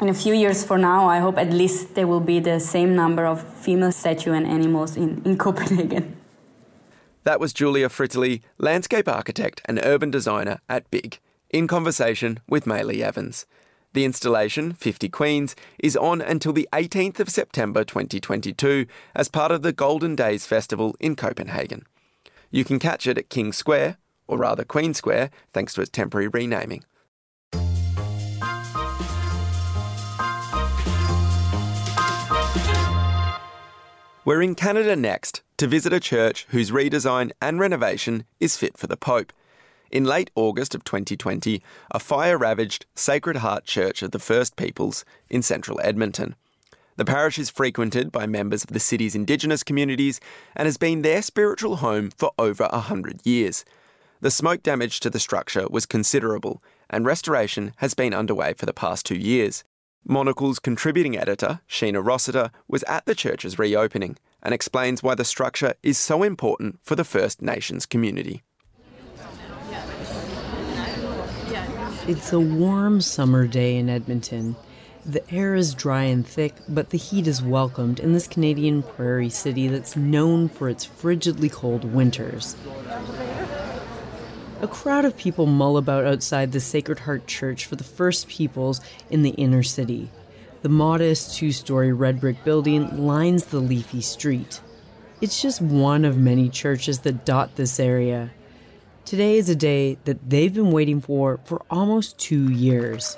in 0.00 0.08
a 0.08 0.14
few 0.14 0.34
years 0.34 0.64
from 0.64 0.80
now, 0.80 1.08
I 1.08 1.20
hope 1.20 1.38
at 1.38 1.52
least 1.52 1.94
there 1.94 2.06
will 2.06 2.20
be 2.20 2.40
the 2.40 2.58
same 2.58 2.96
number 2.96 3.24
of 3.24 3.42
female 3.58 3.92
statue 3.92 4.32
and 4.32 4.46
animals 4.46 4.96
in, 4.96 5.22
in 5.24 5.38
Copenhagen. 5.44 6.16
That 7.24 7.38
was 7.38 7.52
Giulia 7.52 7.88
Frittoli, 7.88 8.42
landscape 8.58 9.08
architect 9.08 9.62
and 9.66 9.78
urban 9.84 10.10
designer 10.10 10.58
at 10.68 10.90
BIG, 10.90 11.20
in 11.50 11.68
conversation 11.68 12.40
with 12.48 12.64
Maylee 12.64 13.00
Evans. 13.00 13.46
The 13.94 14.04
installation, 14.06 14.72
50 14.72 15.10
Queens, 15.10 15.54
is 15.78 15.98
on 15.98 16.22
until 16.22 16.54
the 16.54 16.68
18th 16.72 17.20
of 17.20 17.28
September 17.28 17.84
2022 17.84 18.86
as 19.14 19.28
part 19.28 19.52
of 19.52 19.60
the 19.60 19.72
Golden 19.72 20.16
Days 20.16 20.46
Festival 20.46 20.96
in 20.98 21.14
Copenhagen. 21.14 21.84
You 22.50 22.64
can 22.64 22.78
catch 22.78 23.06
it 23.06 23.18
at 23.18 23.28
King 23.28 23.52
Square, 23.52 23.98
or 24.26 24.38
rather 24.38 24.64
Queen 24.64 24.94
Square, 24.94 25.30
thanks 25.52 25.74
to 25.74 25.82
its 25.82 25.90
temporary 25.90 26.28
renaming. 26.28 26.84
We're 34.24 34.40
in 34.40 34.54
Canada 34.54 34.96
next 34.96 35.42
to 35.58 35.66
visit 35.66 35.92
a 35.92 36.00
church 36.00 36.46
whose 36.48 36.70
redesign 36.70 37.32
and 37.43 37.60
renovation 37.60 38.24
is 38.40 38.56
fit 38.56 38.78
for 38.78 38.86
the 38.86 38.96
Pope. 38.96 39.34
In 39.93 40.05
late 40.05 40.31
August 40.34 40.75
of 40.75 40.84
2020, 40.84 41.63
a 41.91 41.99
fire 41.99 42.39
ravaged 42.39 42.87
Sacred 42.94 43.37
Heart 43.37 43.67
Church 43.67 44.03
of 44.03 44.13
the 44.13 44.19
First 44.19 44.56
Peoples 44.56 45.05
in 45.29 45.43
central 45.43 45.79
Edmonton. 45.84 46.34
The 46.96 47.05
parish 47.05 47.39
is 47.39 47.51
frequented 47.51 48.11
by 48.11 48.25
members 48.27 48.65
of 48.65 48.70
the 48.70 48.81
city's 48.81 49.15
Indigenous 49.15 49.63
communities 49.63 50.19
and 50.56 50.65
has 50.65 50.79
been 50.79 51.03
their 51.03 51.20
spiritual 51.20 51.77
home 51.77 52.11
for 52.11 52.32
over 52.39 52.70
a 52.72 52.81
hundred 52.81 53.20
years. 53.27 53.67
The 54.22 54.31
smoke 54.31 54.63
damage 54.63 54.99
to 55.01 55.11
the 55.11 55.20
structure 55.20 55.67
was 55.69 55.84
considerable, 55.84 56.63
and 56.89 57.05
restoration 57.05 57.75
has 57.77 57.93
been 57.93 58.15
underway 58.15 58.55
for 58.55 58.65
the 58.65 58.72
past 58.72 59.05
two 59.05 59.19
years. 59.19 59.63
Monocle's 60.06 60.58
contributing 60.58 61.19
editor, 61.19 61.61
Sheena 61.69 62.03
Rossiter, 62.03 62.51
was 62.67 62.82
at 62.84 63.05
the 63.05 63.15
church's 63.15 63.58
reopening 63.58 64.17
and 64.43 64.55
explains 64.55 65.03
why 65.03 65.15
the 65.15 65.25
structure 65.27 65.75
is 65.82 65.99
so 65.99 66.22
important 66.22 66.79
for 66.82 66.96
the 66.96 67.05
First 67.05 67.43
Nations 67.43 67.84
community. 67.84 68.43
It's 72.08 72.32
a 72.32 72.40
warm 72.40 73.00
summer 73.00 73.46
day 73.46 73.76
in 73.76 73.88
Edmonton. 73.88 74.56
The 75.06 75.22
air 75.32 75.54
is 75.54 75.72
dry 75.72 76.02
and 76.02 76.26
thick, 76.26 76.52
but 76.68 76.90
the 76.90 76.98
heat 76.98 77.28
is 77.28 77.40
welcomed 77.40 78.00
in 78.00 78.12
this 78.12 78.26
Canadian 78.26 78.82
prairie 78.82 79.30
city 79.30 79.68
that's 79.68 79.94
known 79.94 80.48
for 80.48 80.68
its 80.68 80.84
frigidly 80.84 81.48
cold 81.48 81.84
winters. 81.84 82.56
A 84.60 84.66
crowd 84.66 85.04
of 85.04 85.16
people 85.16 85.46
mull 85.46 85.76
about 85.76 86.04
outside 86.04 86.50
the 86.50 86.58
Sacred 86.58 86.98
Heart 86.98 87.28
Church 87.28 87.66
for 87.66 87.76
the 87.76 87.84
First 87.84 88.26
Peoples 88.26 88.80
in 89.08 89.22
the 89.22 89.30
inner 89.30 89.62
city. 89.62 90.10
The 90.62 90.68
modest 90.68 91.36
two 91.36 91.52
story 91.52 91.92
red 91.92 92.20
brick 92.20 92.42
building 92.42 93.06
lines 93.06 93.44
the 93.44 93.60
leafy 93.60 94.00
street. 94.00 94.60
It's 95.20 95.40
just 95.40 95.62
one 95.62 96.04
of 96.04 96.18
many 96.18 96.48
churches 96.48 96.98
that 97.00 97.24
dot 97.24 97.54
this 97.54 97.78
area. 97.78 98.32
Today 99.04 99.36
is 99.36 99.48
a 99.48 99.56
day 99.56 99.98
that 100.04 100.30
they've 100.30 100.54
been 100.54 100.70
waiting 100.70 101.00
for 101.00 101.40
for 101.44 101.62
almost 101.70 102.18
two 102.18 102.50
years. 102.50 103.16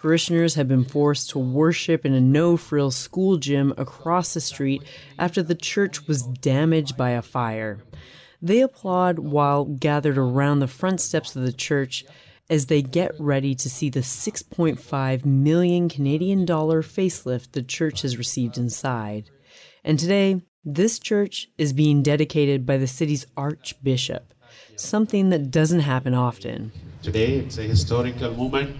Parishioners 0.00 0.54
have 0.54 0.66
been 0.66 0.84
forced 0.84 1.30
to 1.30 1.38
worship 1.38 2.04
in 2.04 2.12
a 2.12 2.20
no 2.20 2.56
frills 2.56 2.96
school 2.96 3.36
gym 3.36 3.72
across 3.78 4.34
the 4.34 4.40
street 4.40 4.82
after 5.18 5.42
the 5.42 5.54
church 5.54 6.06
was 6.08 6.22
damaged 6.22 6.96
by 6.96 7.10
a 7.10 7.22
fire. 7.22 7.78
They 8.42 8.60
applaud 8.60 9.18
while 9.18 9.66
gathered 9.66 10.18
around 10.18 10.60
the 10.60 10.66
front 10.66 11.00
steps 11.00 11.36
of 11.36 11.42
the 11.42 11.52
church 11.52 12.04
as 12.48 12.66
they 12.66 12.82
get 12.82 13.12
ready 13.18 13.54
to 13.54 13.70
see 13.70 13.88
the 13.88 14.00
6.5 14.00 15.24
million 15.24 15.88
Canadian 15.88 16.44
dollar 16.44 16.82
facelift 16.82 17.52
the 17.52 17.62
church 17.62 18.02
has 18.02 18.18
received 18.18 18.58
inside. 18.58 19.30
And 19.84 19.98
today, 19.98 20.40
this 20.64 20.98
church 20.98 21.48
is 21.56 21.72
being 21.72 22.02
dedicated 22.02 22.66
by 22.66 22.76
the 22.76 22.86
city's 22.86 23.26
archbishop, 23.36 24.34
something 24.76 25.30
that 25.30 25.50
doesn't 25.50 25.80
happen 25.80 26.14
often. 26.14 26.72
Today, 27.02 27.36
it's 27.36 27.56
a 27.58 27.62
historical 27.62 28.34
moment 28.34 28.76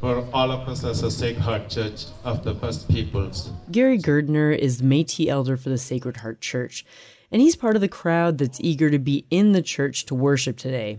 for 0.00 0.26
all 0.32 0.50
of 0.50 0.68
us 0.68 0.82
as 0.82 1.02
a 1.02 1.10
Sacred 1.10 1.42
Heart 1.42 1.68
Church 1.68 2.06
of 2.24 2.42
the 2.42 2.54
First 2.56 2.88
Peoples. 2.88 3.50
Gary 3.70 3.98
Girdner 3.98 4.56
is 4.56 4.78
the 4.78 4.84
Metis 4.84 5.28
elder 5.28 5.56
for 5.56 5.68
the 5.68 5.78
Sacred 5.78 6.16
Heart 6.18 6.40
Church, 6.40 6.84
and 7.30 7.40
he's 7.40 7.56
part 7.56 7.76
of 7.76 7.80
the 7.80 7.88
crowd 7.88 8.38
that's 8.38 8.60
eager 8.60 8.90
to 8.90 8.98
be 8.98 9.24
in 9.30 9.52
the 9.52 9.62
church 9.62 10.06
to 10.06 10.14
worship 10.14 10.56
today. 10.56 10.98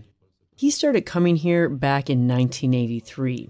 He 0.55 0.71
started 0.71 1.05
coming 1.05 1.35
here 1.35 1.67
back 1.67 2.09
in 2.09 2.27
1983. 2.27 3.49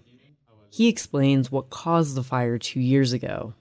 He 0.71 0.87
explains 0.87 1.51
what 1.51 1.69
caused 1.69 2.15
the 2.15 2.23
fire 2.23 2.57
two 2.57 2.79
years 2.79 3.13
ago. 3.13 3.53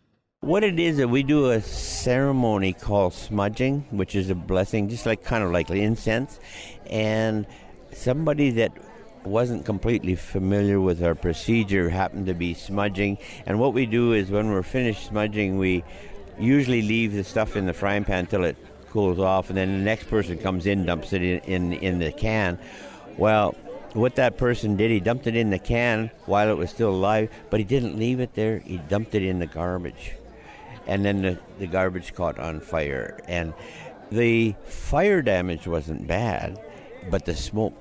What 0.45 0.63
it 0.63 0.79
is 0.79 0.99
that 0.99 1.09
we 1.09 1.23
do 1.23 1.53
a 1.53 1.63
ceremony 1.63 2.75
called 2.75 3.15
smudging, 3.15 3.87
which 3.91 4.15
is 4.15 4.29
a 4.29 4.35
blessing, 4.35 4.91
just 4.91 5.07
like 5.07 5.25
kind 5.25 5.43
of 5.43 5.51
like 5.53 5.71
incense, 5.71 6.39
and 6.85 7.47
somebody 7.93 8.51
that 8.51 8.73
wasn't 9.25 9.65
completely 9.65 10.15
familiar 10.15 10.83
with 10.83 11.03
our 11.03 11.15
procedure 11.15 11.89
happened 11.89 12.27
to 12.27 12.35
be 12.35 12.53
smudging. 12.53 13.17
And 13.47 13.59
what 13.59 13.73
we 13.73 13.87
do 13.87 14.13
is 14.13 14.31
when 14.31 14.51
we're 14.51 14.63
finished 14.63 15.07
smudging, 15.07 15.57
we 15.57 15.83
usually 16.39 16.83
leave 16.83 17.15
the 17.15 17.25
stuff 17.25 17.57
in 17.57 17.65
the 17.65 17.73
frying 17.73 18.05
pan 18.05 18.19
until 18.19 18.45
it 18.45 18.59
cools 18.91 19.19
off, 19.19 19.49
and 19.49 19.57
then 19.57 19.79
the 19.79 19.83
next 19.83 20.11
person 20.11 20.37
comes 20.37 20.67
in, 20.67 20.85
dumps 20.85 21.15
it 21.15 21.23
in, 21.23 21.41
in, 21.45 21.73
in 21.73 21.99
the 22.01 22.13
can. 22.13 22.59
Well, 23.17 23.53
what 23.95 24.17
that 24.17 24.37
person 24.37 24.77
did, 24.77 24.91
he 24.91 25.01
dumped 25.01 25.27
it 25.27 25.37
in 25.37 25.49
the 25.49 25.59
can 25.59 26.11
while 26.27 26.51
it 26.51 26.59
was 26.59 26.69
still 26.69 26.91
alive, 26.91 27.31
but 27.49 27.61
he 27.61 27.65
didn't 27.65 27.99
leave 27.99 28.21
it 28.21 28.35
there. 28.35 28.59
He 28.59 28.77
dumped 28.77 29.15
it 29.15 29.23
in 29.23 29.39
the 29.39 29.47
garbage. 29.47 30.13
And 30.87 31.05
then 31.05 31.23
the, 31.23 31.39
the 31.59 31.67
garbage 31.67 32.15
caught 32.15 32.39
on 32.39 32.61
fire. 32.61 33.21
And 33.27 33.55
the 34.11 34.55
fire 34.65 35.23
damage 35.23 35.67
wasn't 35.67 36.07
bad, 36.07 36.61
but 37.11 37.25
the 37.25 37.35
smoke 37.35 37.75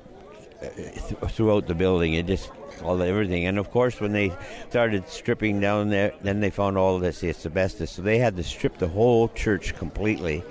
uh, 0.62 0.70
th- 0.70 1.32
throughout 1.32 1.68
the 1.68 1.76
building. 1.76 2.14
It 2.14 2.28
just 2.28 2.50
all 2.82 3.02
everything. 3.02 3.46
And 3.46 3.60
of 3.60 3.72
course, 3.72 4.00
when 4.00 4.14
they 4.14 4.32
started 4.70 5.08
stripping 5.08 5.60
down 5.60 5.90
there, 5.90 6.14
then 6.22 6.40
they 6.40 6.50
found 6.50 6.78
all 6.78 7.00
this 7.00 7.24
asbestos. 7.24 7.92
So 7.92 8.02
they 8.02 8.18
had 8.18 8.36
to 8.38 8.44
strip 8.44 8.78
the 8.78 8.88
whole 8.88 9.30
church 9.30 9.76
completely. 9.76 10.44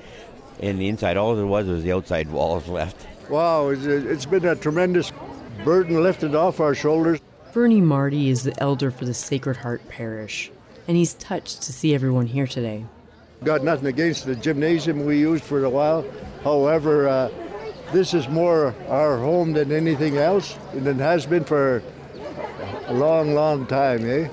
In 0.61 0.79
the 0.79 0.89
inside, 0.89 1.17
all 1.17 1.35
there 1.35 1.47
was 1.47 1.67
was 1.67 1.83
the 1.83 1.93
outside 1.93 2.31
walls 2.31 2.69
left. 2.69 3.07
Wow, 3.29 3.69
it's 3.71 4.27
been 4.27 4.45
a 4.45 4.55
tremendous 4.55 5.13
burden 5.65 6.03
lifted 6.03 6.35
off 6.35 6.61
our 6.61 6.75
shoulders. 6.75 7.21
Fernie 7.53 7.81
Marty 7.81 8.31
is 8.31 8.45
the 8.45 8.61
elder 8.63 8.91
for 8.91 9.05
the 9.05 9.15
Sacred 9.15 9.57
Heart 9.57 9.89
Parish, 9.89 10.51
and 10.93 10.99
he's 10.99 11.15
touched 11.15 11.63
to 11.63 11.73
see 11.73 11.95
everyone 11.95 12.27
here 12.27 12.47
today. 12.47 12.85
Got 13.45 13.65
nothing 13.65 13.87
against 13.87 14.27
the 14.27 14.37
gymnasium 14.37 15.07
we 15.07 15.19
used 15.19 15.43
for 15.43 15.65
a 15.65 15.71
while. 15.71 16.05
However, 16.45 17.09
uh, 17.09 17.31
this 17.95 18.13
is 18.13 18.29
more 18.29 18.75
our 18.89 19.17
home 19.17 19.55
than 19.55 19.73
anything 19.73 20.19
else, 20.19 20.55
and 20.73 20.87
it 20.87 20.97
has 20.97 21.25
been 21.25 21.45
for 21.45 21.83
a 22.89 22.93
long, 22.93 23.33
long 23.33 23.65
time, 23.65 24.07
eh? 24.07 24.29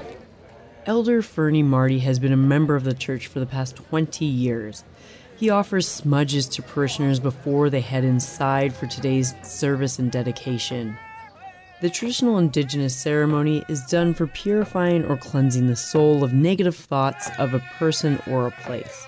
Elder 0.85 1.21
Fernie 1.21 1.63
Marty 1.63 1.99
has 1.99 2.19
been 2.19 2.33
a 2.33 2.37
member 2.37 2.75
of 2.75 2.83
the 2.83 2.93
church 2.93 3.27
for 3.27 3.39
the 3.39 3.45
past 3.45 3.77
20 3.77 4.25
years. 4.25 4.83
He 5.37 5.49
offers 5.49 5.87
smudges 5.87 6.45
to 6.49 6.61
parishioners 6.61 7.21
before 7.21 7.69
they 7.69 7.79
head 7.79 8.03
inside 8.03 8.75
for 8.75 8.85
today's 8.85 9.33
service 9.43 9.97
and 9.97 10.11
dedication. 10.11 10.97
The 11.81 11.89
traditional 11.89 12.37
indigenous 12.37 12.93
ceremony 12.93 13.63
is 13.69 13.85
done 13.85 14.13
for 14.13 14.27
purifying 14.27 15.05
or 15.05 15.15
cleansing 15.15 15.67
the 15.67 15.77
soul 15.77 16.25
of 16.25 16.33
negative 16.33 16.75
thoughts 16.75 17.29
of 17.39 17.53
a 17.53 17.63
person 17.77 18.21
or 18.27 18.47
a 18.47 18.51
place. 18.51 19.07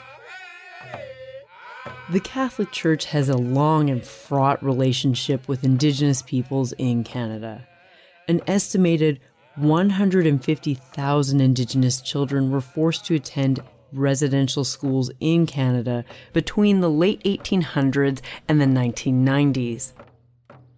The 2.11 2.21
Catholic 2.21 2.71
Church 2.71 3.05
has 3.05 3.27
a 3.27 3.35
long 3.35 3.89
and 3.89 4.01
fraught 4.01 4.63
relationship 4.63 5.49
with 5.49 5.65
Indigenous 5.65 6.21
peoples 6.21 6.71
in 6.73 7.03
Canada. 7.03 7.67
An 8.29 8.39
estimated 8.47 9.19
150,000 9.55 11.41
Indigenous 11.41 12.01
children 12.01 12.51
were 12.51 12.61
forced 12.61 13.03
to 13.05 13.15
attend 13.15 13.61
residential 13.91 14.63
schools 14.63 15.11
in 15.19 15.45
Canada 15.45 16.05
between 16.31 16.79
the 16.79 16.89
late 16.89 17.21
1800s 17.23 18.21
and 18.47 18.61
the 18.61 18.65
1990s. 18.65 19.91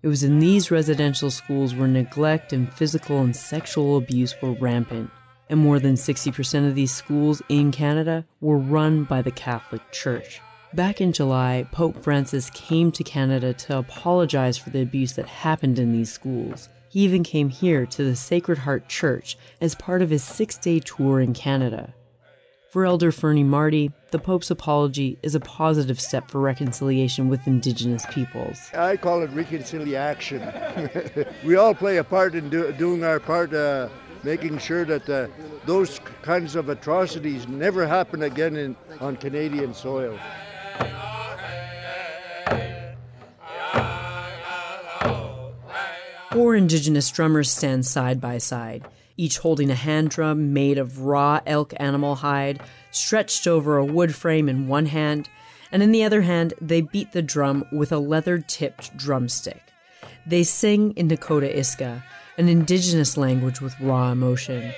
It 0.04 0.10
was 0.10 0.22
in 0.22 0.40
these 0.40 0.70
residential 0.70 1.32
schools 1.32 1.74
where 1.74 1.88
neglect 1.88 2.52
and 2.52 2.72
physical 2.74 3.22
and 3.22 3.34
sexual 3.34 3.96
abuse 3.96 4.36
were 4.42 4.52
rampant, 4.52 5.10
and 5.50 5.62
more 5.62 5.80
than 5.80 5.96
60% 5.96 6.68
of 6.68 6.76
these 6.76 6.92
schools 6.92 7.42
in 7.48 7.72
Canada 7.72 8.26
were 8.42 8.58
run 8.58 9.06
by 9.06 9.22
the 9.22 9.32
Catholic 9.32 9.82
Church. 9.94 10.42
Back 10.74 11.00
in 11.00 11.14
July, 11.14 11.66
Pope 11.72 12.04
Francis 12.04 12.50
came 12.50 12.92
to 12.92 13.04
Canada 13.06 13.54
to 13.54 13.78
apologize 13.78 14.58
for 14.58 14.72
the 14.72 14.82
abuse 14.82 15.14
that 15.14 15.26
happened 15.26 15.80
in 15.80 15.94
these 15.94 16.12
schools. 16.12 16.68
He 16.90 17.00
even 17.00 17.24
came 17.24 17.48
here 17.48 17.86
to 17.86 18.04
the 18.04 18.16
Sacred 18.18 18.58
Heart 18.58 18.90
Church 18.90 19.38
as 19.62 19.74
part 19.74 20.02
of 20.02 20.10
his 20.10 20.24
six 20.24 20.58
day 20.58 20.82
tour 20.82 21.22
in 21.22 21.34
Canada. 21.34 21.94
For 22.74 22.86
Elder 22.86 23.12
Fernie 23.12 23.44
Marty, 23.44 23.92
the 24.10 24.18
Pope's 24.18 24.50
apology 24.50 25.20
is 25.22 25.36
a 25.36 25.39
positive 25.39 26.01
step 26.01 26.32
for 26.32 26.42
reconciliation 26.42 27.30
with 27.30 27.46
Indigenous 27.46 28.03
peoples. 28.10 28.74
I 28.74 28.98
call 28.98 29.22
it 29.22 29.30
reconciliation. 29.30 30.42
we 31.46 31.56
all 31.56 31.75
play 31.75 31.98
a 31.98 32.03
part 32.03 32.34
in 32.34 32.50
do, 32.50 32.72
doing 32.72 33.03
our 33.03 33.20
part, 33.20 33.53
uh, 33.53 33.89
making 34.24 34.58
sure 34.58 34.86
that 34.86 35.08
uh, 35.08 35.27
those 35.68 36.00
kinds 36.24 36.56
of 36.56 36.70
atrocities 36.70 37.48
never 37.48 37.86
happen 37.86 38.24
again 38.24 38.56
in, 38.56 38.75
on 39.00 39.18
Canadian 39.18 39.75
soil. 39.75 40.18
Four 46.32 46.56
Indigenous 46.56 47.12
drummers 47.12 47.51
stand 47.51 47.86
side 47.86 48.20
by 48.20 48.39
side, 48.39 48.84
each 49.17 49.39
holding 49.39 49.70
a 49.70 49.75
hand 49.75 50.10
drum 50.10 50.53
made 50.53 50.77
of 50.77 51.01
raw 51.01 51.39
elk 51.46 51.74
animal 51.77 52.15
hide, 52.15 52.62
stretched 52.91 53.48
over 53.48 53.77
a 53.77 53.86
wood 53.86 54.15
frame 54.15 54.50
in 54.50 54.67
one 54.67 54.88
hand, 54.88 55.29
and 55.72 55.82
in 55.82 55.91
the 55.91 56.03
other 56.03 56.22
hand, 56.22 56.53
they 56.62 56.82
beat 56.82 57.12
the 57.12 57.22
drum 57.22 57.65
with 57.72 57.91
a 57.91 57.98
leather 57.98 58.38
tipped 58.38 58.96
drumstick. 58.96 59.62
They 60.25 60.43
sing 60.43 60.91
in 60.93 61.10
Nakota 61.10 61.53
Iska, 61.53 62.03
an 62.38 62.50
indigenous 62.50 63.17
language 63.17 63.62
with 63.62 63.79
raw 63.79 64.12
emotion. 64.12 64.74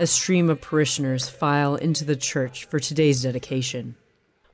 A 0.00 0.06
stream 0.06 0.48
of 0.48 0.60
parishioners 0.60 1.28
file 1.28 1.74
into 1.74 2.04
the 2.04 2.14
church 2.14 2.66
for 2.66 2.78
today's 2.78 3.22
dedication. 3.22 3.96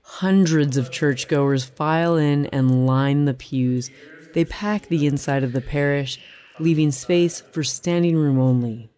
Hundreds 0.00 0.78
of 0.78 0.90
churchgoers 0.90 1.64
file 1.64 2.16
in 2.16 2.46
and 2.46 2.86
line 2.86 3.26
the 3.26 3.34
pews. 3.34 3.90
They 4.34 4.44
pack 4.44 4.88
the 4.88 5.06
inside 5.06 5.44
of 5.44 5.52
the 5.52 5.60
parish, 5.60 6.20
leaving 6.58 6.90
space 6.90 7.40
for 7.40 7.62
standing 7.62 8.16
room 8.16 8.40
only. 8.40 8.90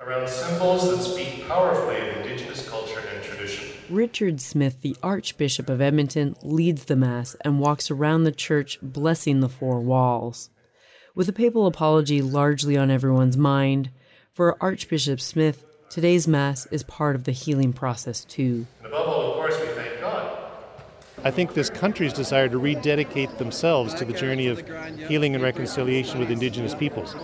Around 0.00 0.28
symbols 0.28 0.90
that 0.90 1.02
speak 1.02 1.46
powerfully 1.46 1.96
of 1.96 2.16
Indigenous 2.16 2.68
culture 2.68 2.98
and 2.98 3.22
tradition. 3.22 3.68
Richard 3.88 4.40
Smith, 4.40 4.80
the 4.80 4.96
Archbishop 5.00 5.68
of 5.68 5.80
Edmonton, 5.80 6.34
leads 6.42 6.86
the 6.86 6.96
Mass 6.96 7.36
and 7.42 7.60
walks 7.60 7.88
around 7.88 8.24
the 8.24 8.32
church, 8.32 8.78
blessing 8.82 9.38
the 9.38 9.48
four 9.48 9.80
walls. 9.80 10.50
With 11.14 11.28
a 11.28 11.32
papal 11.32 11.66
apology 11.66 12.20
largely 12.20 12.76
on 12.76 12.90
everyone's 12.90 13.36
mind, 13.36 13.90
for 14.32 14.60
Archbishop 14.60 15.20
Smith, 15.20 15.64
today's 15.88 16.26
Mass 16.26 16.66
is 16.66 16.82
part 16.82 17.14
of 17.14 17.24
the 17.24 17.32
healing 17.32 17.72
process, 17.72 18.24
too. 18.24 18.66
And 18.78 18.88
above 18.88 19.06
all, 19.06 19.30
of 19.30 19.34
course, 19.34 19.60
we 19.60 19.66
thank 19.68 20.00
God 20.00 20.36
I 21.22 21.30
think 21.30 21.52
this 21.52 21.68
country's 21.68 22.14
desire 22.14 22.48
to 22.48 22.58
rededicate 22.58 23.36
themselves 23.36 23.92
to 23.94 24.06
the 24.06 24.14
journey 24.14 24.46
of 24.46 24.66
healing 25.06 25.34
and 25.34 25.44
reconciliation 25.44 26.18
with 26.18 26.30
Indigenous 26.30 26.74
peoples. 26.74 27.14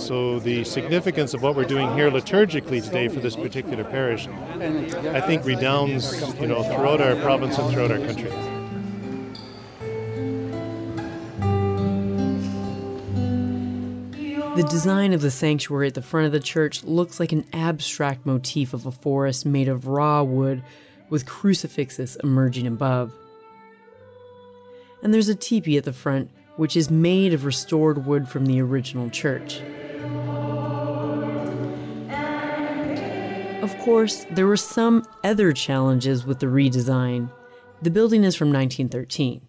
So 0.00 0.38
the 0.38 0.62
significance 0.62 1.34
of 1.34 1.42
what 1.42 1.56
we're 1.56 1.64
doing 1.64 1.92
here 1.94 2.10
liturgically 2.10 2.82
today 2.84 3.08
for 3.08 3.18
this 3.18 3.34
particular 3.34 3.82
parish, 3.82 4.28
I 4.28 5.20
think 5.20 5.44
redounds, 5.44 6.22
you 6.40 6.46
know, 6.46 6.62
throughout 6.62 7.00
our 7.00 7.16
province 7.16 7.58
and 7.58 7.72
throughout 7.72 7.90
our 7.90 7.98
country. 7.98 8.30
The 14.54 14.68
design 14.68 15.12
of 15.12 15.22
the 15.22 15.30
sanctuary 15.30 15.88
at 15.88 15.94
the 15.94 16.02
front 16.02 16.26
of 16.26 16.32
the 16.32 16.40
church 16.40 16.84
looks 16.84 17.18
like 17.18 17.32
an 17.32 17.46
abstract 17.52 18.26
motif 18.26 18.74
of 18.74 18.86
a 18.86 18.92
forest 18.92 19.44
made 19.44 19.68
of 19.68 19.88
raw 19.88 20.22
wood 20.22 20.62
with 21.08 21.26
crucifixes 21.26 22.16
emerging 22.22 22.68
above 22.68 23.12
and 25.02 25.12
there's 25.12 25.28
a 25.28 25.34
teepee 25.34 25.76
at 25.76 25.84
the 25.84 25.92
front, 25.92 26.30
which 26.56 26.76
is 26.76 26.90
made 26.90 27.32
of 27.32 27.44
restored 27.44 28.04
wood 28.06 28.28
from 28.28 28.46
the 28.46 28.60
original 28.60 29.08
church. 29.10 29.60
Of 33.62 33.76
course, 33.78 34.26
there 34.30 34.46
were 34.46 34.56
some 34.56 35.06
other 35.22 35.52
challenges 35.52 36.24
with 36.24 36.38
the 36.38 36.46
redesign. 36.46 37.30
The 37.82 37.90
building 37.90 38.24
is 38.24 38.34
from 38.34 38.52
1913. 38.52 39.42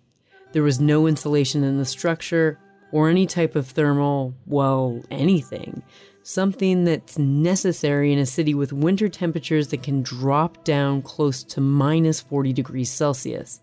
There 0.52 0.64
was 0.64 0.80
no 0.80 1.08
insulation 1.08 1.64
in 1.64 1.78
the 1.78 1.86
structure 1.86 2.60
or 2.92 3.10
any 3.10 3.26
type 3.26 3.56
of 3.56 3.68
thermal, 3.68 4.36
well, 4.46 5.02
anything. 5.10 5.82
Something 6.24 6.84
that's 6.84 7.18
necessary 7.18 8.14
in 8.14 8.20
a 8.20 8.26
city 8.26 8.54
with 8.54 8.74
winter 8.74 9.10
temperatures 9.10 9.70
that 9.70 9.82
can 9.82 10.04
drop 10.04 10.64
down 10.64 11.02
close 11.02 11.44
to 11.46 11.62
minus 11.62 12.20
40 12.20 12.54
degrees 12.54 12.90
Celsius. 12.90 13.62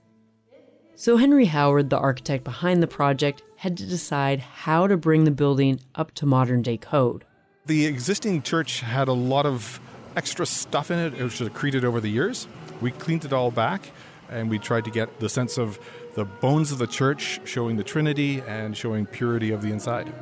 So 1.00 1.17
Henry 1.17 1.45
Howard, 1.45 1.90
the 1.90 1.97
architect 1.97 2.43
behind 2.43 2.83
the 2.83 2.88
project, 2.88 3.45
had 3.55 3.76
to 3.76 3.87
decide 3.87 4.40
how 4.40 4.88
to 4.88 4.97
bring 4.97 5.23
the 5.23 5.31
building 5.31 5.78
up 5.95 6.12
to 6.14 6.26
modern 6.26 6.61
day 6.61 6.76
code. 6.76 7.25
The 7.67 7.87
existing 7.87 8.43
church 8.43 8.81
had 8.81 9.07
a 9.07 9.12
lot 9.12 9.47
of 9.47 9.78
extra 10.17 10.45
stuff 10.45 10.90
in 10.90 10.99
it, 10.99 11.12
which 11.12 11.38
was 11.38 11.49
accreted 11.49 11.85
over 11.85 12.00
the 12.00 12.11
years. 12.11 12.49
We 12.81 12.90
cleaned 12.90 13.25
it 13.25 13.33
all 13.33 13.52
back 13.52 13.93
and 14.28 14.50
we 14.50 14.59
tried 14.59 14.87
to 14.87 14.90
get 14.90 15.21
the 15.21 15.28
sense 15.28 15.57
of 15.57 15.78
the 16.17 16.25
bones 16.25 16.73
of 16.73 16.78
the 16.78 16.88
church 16.88 17.43
showing 17.45 17.76
the 17.76 17.85
Trinity 17.85 18.43
and 18.49 18.76
showing 18.76 19.07
purity 19.07 19.52
of 19.52 19.62
the 19.62 19.71
inside. 19.71 20.12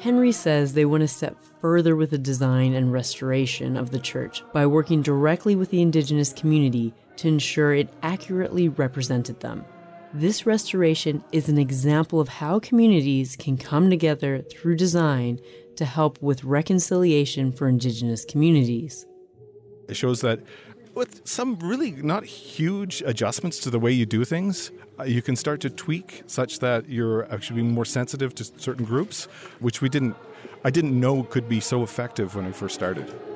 Henry 0.00 0.32
says 0.32 0.74
they 0.74 0.84
went 0.84 1.02
a 1.02 1.08
step 1.08 1.38
further 1.62 1.96
with 1.96 2.10
the 2.10 2.18
design 2.18 2.74
and 2.74 2.92
restoration 2.92 3.78
of 3.78 3.90
the 3.90 4.00
church 4.00 4.44
by 4.52 4.66
working 4.66 5.00
directly 5.00 5.56
with 5.56 5.70
the 5.70 5.80
indigenous 5.80 6.30
community 6.30 6.92
to 7.22 7.28
ensure 7.28 7.72
it 7.72 7.88
accurately 8.02 8.68
represented 8.68 9.38
them. 9.40 9.64
This 10.12 10.44
restoration 10.44 11.22
is 11.30 11.48
an 11.48 11.56
example 11.56 12.20
of 12.20 12.28
how 12.28 12.58
communities 12.58 13.36
can 13.36 13.56
come 13.56 13.90
together 13.90 14.42
through 14.42 14.76
design 14.76 15.40
to 15.76 15.84
help 15.84 16.20
with 16.20 16.42
reconciliation 16.42 17.52
for 17.52 17.68
indigenous 17.68 18.24
communities. 18.24 19.06
It 19.88 19.94
shows 19.94 20.20
that 20.22 20.40
with 20.94 21.26
some 21.26 21.58
really 21.60 21.92
not 21.92 22.24
huge 22.24 23.02
adjustments 23.06 23.60
to 23.60 23.70
the 23.70 23.78
way 23.78 23.92
you 23.92 24.04
do 24.04 24.24
things, 24.24 24.72
uh, 24.98 25.04
you 25.04 25.22
can 25.22 25.36
start 25.36 25.60
to 25.60 25.70
tweak 25.70 26.24
such 26.26 26.58
that 26.58 26.88
you're 26.88 27.32
actually 27.32 27.62
being 27.62 27.72
more 27.72 27.86
sensitive 27.86 28.34
to 28.34 28.44
certain 28.44 28.84
groups, 28.84 29.24
which 29.60 29.80
we 29.80 29.88
didn't 29.88 30.16
I 30.64 30.70
didn't 30.70 30.98
know 30.98 31.22
could 31.22 31.48
be 31.48 31.60
so 31.60 31.82
effective 31.82 32.34
when 32.34 32.44
I 32.44 32.52
first 32.52 32.74
started. 32.74 33.31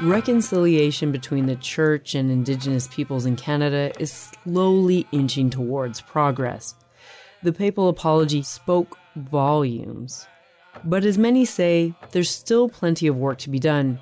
Reconciliation 0.00 1.12
between 1.12 1.46
the 1.46 1.54
church 1.54 2.16
and 2.16 2.28
Indigenous 2.28 2.88
peoples 2.88 3.26
in 3.26 3.36
Canada 3.36 3.92
is 4.00 4.12
slowly 4.12 5.06
inching 5.12 5.50
towards 5.50 6.00
progress. 6.00 6.74
The 7.44 7.52
papal 7.52 7.88
apology 7.88 8.42
spoke 8.42 8.98
volumes. 9.14 10.26
But 10.82 11.04
as 11.04 11.16
many 11.16 11.44
say, 11.44 11.94
there's 12.10 12.28
still 12.28 12.68
plenty 12.68 13.06
of 13.06 13.16
work 13.16 13.38
to 13.38 13.50
be 13.50 13.60
done. 13.60 14.00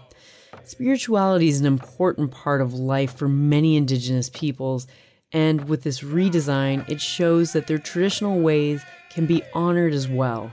Spirituality 0.64 1.48
is 1.48 1.60
an 1.60 1.66
important 1.66 2.30
part 2.30 2.62
of 2.62 2.72
life 2.72 3.14
for 3.14 3.28
many 3.28 3.76
Indigenous 3.76 4.30
peoples, 4.30 4.86
and 5.30 5.68
with 5.68 5.82
this 5.82 6.00
redesign, 6.00 6.88
it 6.88 7.02
shows 7.02 7.52
that 7.52 7.66
their 7.66 7.78
traditional 7.78 8.40
ways 8.40 8.82
can 9.10 9.26
be 9.26 9.42
honored 9.52 9.92
as 9.92 10.08
well. 10.08 10.50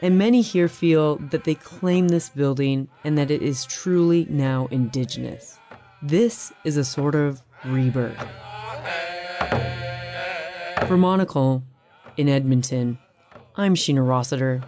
And 0.00 0.16
many 0.16 0.42
here 0.42 0.68
feel 0.68 1.16
that 1.16 1.44
they 1.44 1.56
claim 1.56 2.08
this 2.08 2.28
building 2.28 2.88
and 3.02 3.18
that 3.18 3.30
it 3.30 3.42
is 3.42 3.64
truly 3.66 4.26
now 4.30 4.68
indigenous. 4.70 5.58
This 6.02 6.52
is 6.64 6.76
a 6.76 6.84
sort 6.84 7.16
of 7.16 7.42
rebirth. 7.64 8.16
For 10.86 10.96
Monocle, 10.96 11.64
in 12.16 12.28
Edmonton, 12.28 12.98
I'm 13.56 13.74
Sheena 13.74 14.06
Rossiter. 14.06 14.62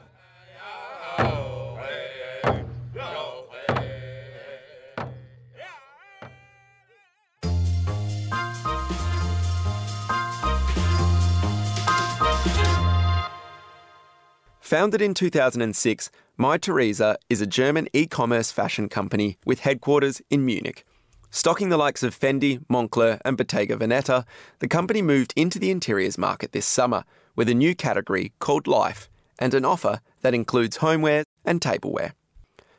Founded 14.70 15.02
in 15.02 15.14
2006, 15.14 16.12
Mytheresa 16.38 17.16
is 17.28 17.40
a 17.40 17.46
German 17.48 17.88
e 17.92 18.06
commerce 18.06 18.52
fashion 18.52 18.88
company 18.88 19.36
with 19.44 19.58
headquarters 19.66 20.22
in 20.30 20.46
Munich. 20.46 20.84
Stocking 21.28 21.70
the 21.70 21.76
likes 21.76 22.04
of 22.04 22.16
Fendi, 22.16 22.64
Moncler, 22.68 23.18
and 23.24 23.36
Bottega 23.36 23.76
Veneta, 23.76 24.24
the 24.60 24.68
company 24.68 25.02
moved 25.02 25.32
into 25.34 25.58
the 25.58 25.72
interiors 25.72 26.16
market 26.16 26.52
this 26.52 26.66
summer 26.66 27.02
with 27.34 27.48
a 27.48 27.52
new 27.52 27.74
category 27.74 28.32
called 28.38 28.68
Life 28.68 29.10
and 29.40 29.54
an 29.54 29.64
offer 29.64 29.98
that 30.20 30.34
includes 30.34 30.76
homeware 30.76 31.24
and 31.44 31.60
tableware. 31.60 32.14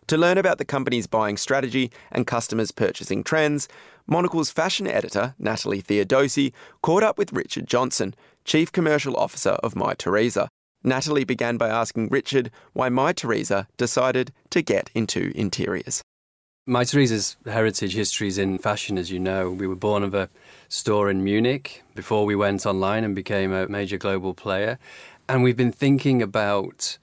To 0.07 0.15
learn 0.15 0.37
about 0.37 0.59
the 0.59 0.63
company's 0.63 1.07
buying 1.07 1.35
strategy 1.35 1.91
and 2.09 2.25
customers' 2.25 2.71
purchasing 2.71 3.21
trends, 3.21 3.67
Monocle's 4.07 4.49
fashion 4.49 4.87
editor, 4.87 5.35
Natalie 5.37 5.81
Theodosi, 5.81 6.53
caught 6.81 7.03
up 7.03 7.17
with 7.17 7.33
Richard 7.33 7.67
Johnson, 7.67 8.15
Chief 8.45 8.71
Commercial 8.71 9.17
Officer 9.17 9.57
of 9.61 9.73
Mytheresa, 9.73 10.47
Natalie 10.83 11.23
began 11.23 11.57
by 11.57 11.69
asking 11.69 12.09
Richard 12.09 12.51
why 12.73 12.89
Mytheresa 12.89 13.67
decided 13.77 14.31
to 14.49 14.61
get 14.61 14.89
into 14.95 15.31
interiors. 15.35 16.01
Mytheresa's 16.67 17.37
heritage 17.45 17.95
history 17.95 18.27
is 18.27 18.37
in 18.37 18.57
fashion, 18.57 18.97
as 18.97 19.11
you 19.11 19.19
know. 19.19 19.49
We 19.49 19.67
were 19.67 19.75
born 19.75 20.03
of 20.03 20.13
a 20.13 20.29
store 20.69 21.09
in 21.09 21.23
Munich 21.23 21.83
before 21.95 22.25
we 22.25 22.35
went 22.35 22.65
online 22.65 23.03
and 23.03 23.15
became 23.15 23.51
a 23.51 23.67
major 23.67 23.97
global 23.97 24.33
player. 24.33 24.77
And 25.27 25.41
we've 25.41 25.57
been 25.57 25.71
thinking 25.71 26.21
about 26.21 26.97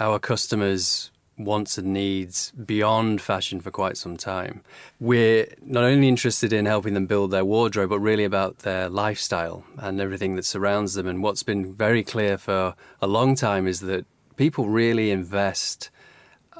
our 0.00 0.18
customers' 0.18 1.10
wants 1.36 1.78
and 1.78 1.92
needs 1.92 2.52
beyond 2.52 3.20
fashion 3.20 3.60
for 3.60 3.70
quite 3.70 3.96
some 3.96 4.16
time. 4.16 4.62
We're 5.00 5.46
not 5.62 5.84
only 5.84 6.08
interested 6.08 6.52
in 6.52 6.66
helping 6.66 6.94
them 6.94 7.06
build 7.06 7.30
their 7.30 7.44
wardrobe, 7.44 7.90
but 7.90 7.98
really 7.98 8.24
about 8.24 8.60
their 8.60 8.88
lifestyle 8.88 9.64
and 9.78 10.00
everything 10.00 10.36
that 10.36 10.44
surrounds 10.44 10.94
them. 10.94 11.06
And 11.06 11.22
what's 11.22 11.42
been 11.42 11.72
very 11.72 12.04
clear 12.04 12.38
for 12.38 12.74
a 13.02 13.06
long 13.06 13.34
time 13.34 13.66
is 13.66 13.80
that 13.80 14.06
people 14.36 14.68
really 14.68 15.10
invest 15.10 15.90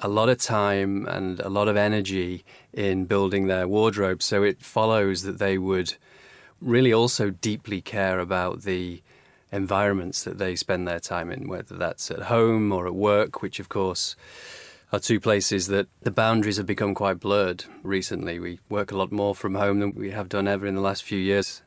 a 0.03 0.09
lot 0.09 0.29
of 0.29 0.39
time 0.39 1.07
and 1.07 1.39
a 1.41 1.49
lot 1.49 1.69
of 1.69 1.77
energy 1.77 2.45
in 2.73 3.05
building 3.05 3.47
their 3.47 3.69
wardrobe. 3.69 4.23
So 4.23 4.43
it 4.43 4.61
follows 4.61 5.23
that 5.23 5.39
they 5.39 5.57
would 5.57 5.95
really 6.61 6.93
also 6.93 7.31
deeply 7.31 7.81
care 7.81 8.19
about 8.19 8.63
the 8.63 9.03
environments 9.53 10.25
that 10.25 10.39
they 10.39 10.57
spend 10.57 10.89
their 10.89 10.99
time 10.99 11.31
in, 11.31 11.47
whether 11.47 11.77
that's 11.77 12.11
at 12.11 12.23
home 12.23 12.73
or 12.73 12.89
at 12.89 12.95
work, 12.95 13.41
which 13.41 13.61
of 13.61 13.69
course 13.69 14.17
are 14.95 15.01
two 15.01 15.19
places 15.19 15.67
that 15.67 15.89
the 16.03 16.11
boundaries 16.11 16.57
have 16.57 16.67
become 16.67 16.95
quite 16.95 17.19
blurred 17.19 17.65
recently. 17.83 18.39
We 18.39 18.61
work 18.69 18.93
a 18.93 18.97
lot 18.97 19.11
more 19.11 19.35
from 19.35 19.57
home 19.57 19.81
than 19.81 19.93
we 19.95 20.11
have 20.11 20.29
done 20.29 20.47
ever 20.47 20.67
in 20.67 20.77
the 20.77 20.81
last 20.81 21.03
few 21.03 21.19
years. 21.19 21.63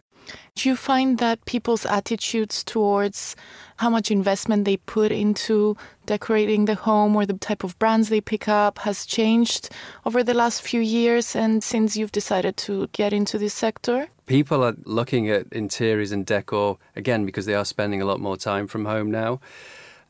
Do 0.55 0.69
you 0.69 0.75
find 0.75 1.17
that 1.19 1.45
people's 1.45 1.85
attitudes 1.85 2.63
towards 2.63 3.35
how 3.77 3.89
much 3.89 4.11
investment 4.11 4.65
they 4.65 4.77
put 4.77 5.11
into 5.11 5.77
decorating 6.05 6.65
the 6.65 6.75
home 6.75 7.15
or 7.15 7.25
the 7.25 7.37
type 7.37 7.63
of 7.63 7.77
brands 7.79 8.09
they 8.09 8.21
pick 8.21 8.47
up 8.47 8.79
has 8.79 9.05
changed 9.05 9.69
over 10.05 10.23
the 10.23 10.33
last 10.33 10.61
few 10.61 10.81
years 10.81 11.35
and 11.35 11.63
since 11.63 11.95
you've 11.95 12.11
decided 12.11 12.57
to 12.57 12.87
get 12.91 13.13
into 13.13 13.37
this 13.37 13.53
sector? 13.53 14.07
People 14.25 14.63
are 14.63 14.75
looking 14.83 15.29
at 15.29 15.47
interiors 15.51 16.11
and 16.11 16.25
decor 16.25 16.77
again 16.95 17.25
because 17.25 17.45
they 17.45 17.55
are 17.55 17.65
spending 17.65 18.01
a 18.01 18.05
lot 18.05 18.19
more 18.19 18.37
time 18.37 18.67
from 18.67 18.85
home 18.85 19.11
now 19.11 19.39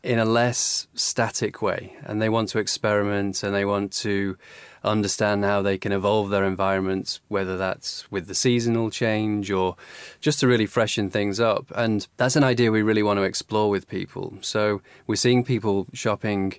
in 0.03 0.19
a 0.19 0.25
less 0.25 0.87
static 0.93 1.61
way 1.61 1.95
and 2.03 2.21
they 2.21 2.29
want 2.29 2.49
to 2.49 2.59
experiment 2.59 3.43
and 3.43 3.53
they 3.53 3.65
want 3.65 3.91
to 3.91 4.37
understand 4.83 5.43
how 5.43 5.61
they 5.61 5.77
can 5.77 5.91
evolve 5.91 6.29
their 6.29 6.45
environments 6.45 7.19
whether 7.27 7.57
that's 7.57 8.09
with 8.11 8.27
the 8.27 8.35
seasonal 8.35 8.89
change 8.89 9.51
or 9.51 9.75
just 10.21 10.39
to 10.39 10.47
really 10.47 10.65
freshen 10.65 11.09
things 11.09 11.39
up. 11.39 11.65
And 11.75 12.07
that's 12.17 12.35
an 12.35 12.43
idea 12.43 12.71
we 12.71 12.81
really 12.81 13.03
want 13.03 13.17
to 13.17 13.23
explore 13.23 13.69
with 13.69 13.87
people. 13.87 14.37
So 14.41 14.81
we're 15.07 15.15
seeing 15.15 15.43
people 15.43 15.87
shopping 15.93 16.53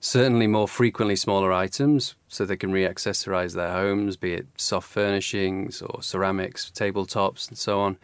certainly 0.00 0.46
more 0.46 0.68
frequently 0.68 1.16
smaller 1.16 1.52
items 1.52 2.14
so 2.28 2.44
they 2.44 2.56
can 2.56 2.70
re-accessorize 2.70 3.54
their 3.54 3.72
homes 3.72 4.18
be 4.18 4.34
it 4.34 4.46
soft 4.58 4.86
furnishings 4.86 5.80
or 5.80 6.02
ceramics 6.02 6.70
tabletops 6.74 7.48
and 7.48 7.56
so 7.56 7.80
on 7.80 7.96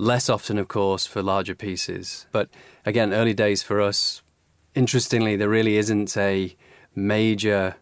less 0.00 0.30
often, 0.30 0.58
of 0.58 0.66
course, 0.66 1.06
for 1.06 1.22
larger 1.22 1.54
pieces. 1.54 2.26
But 2.32 2.48
again, 2.86 3.12
early 3.12 3.34
days 3.34 3.62
for 3.62 3.80
us. 3.80 4.22
Interestingly, 4.74 5.36
there 5.36 5.48
really 5.48 5.76
isn't 5.76 6.16
a 6.16 6.56
major 6.94 7.76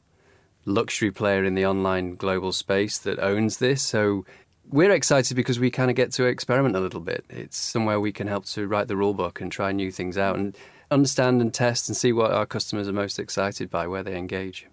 luxury 0.64 1.10
player 1.10 1.44
in 1.44 1.54
the 1.54 1.64
online 1.64 2.16
global 2.16 2.52
space 2.52 2.98
that 2.98 3.18
owns 3.20 3.58
this. 3.58 3.82
So 3.82 4.26
we're 4.68 4.90
excited 4.90 5.36
because 5.36 5.60
we 5.60 5.70
kind 5.70 5.90
of 5.90 5.96
get 5.96 6.12
to 6.12 6.24
experiment 6.24 6.76
a 6.76 6.80
little 6.80 7.00
bit. 7.00 7.24
It's 7.30 7.56
somewhere 7.56 8.00
we 8.00 8.12
can 8.12 8.26
help 8.26 8.44
to 8.46 8.66
write 8.66 8.88
the 8.88 8.96
rule 8.96 9.14
book 9.14 9.40
and 9.40 9.50
try 9.50 9.72
new 9.72 9.92
things 9.92 10.18
out 10.18 10.36
and 10.36 10.56
understand 10.90 11.40
and 11.40 11.54
test 11.54 11.88
and 11.88 11.96
see 11.96 12.12
what 12.12 12.32
our 12.32 12.46
customers 12.46 12.88
are 12.88 12.92
most 12.92 13.18
excited 13.18 13.70
by, 13.70 13.86
where 13.86 14.02
they 14.02 14.16
engage. 14.16 14.66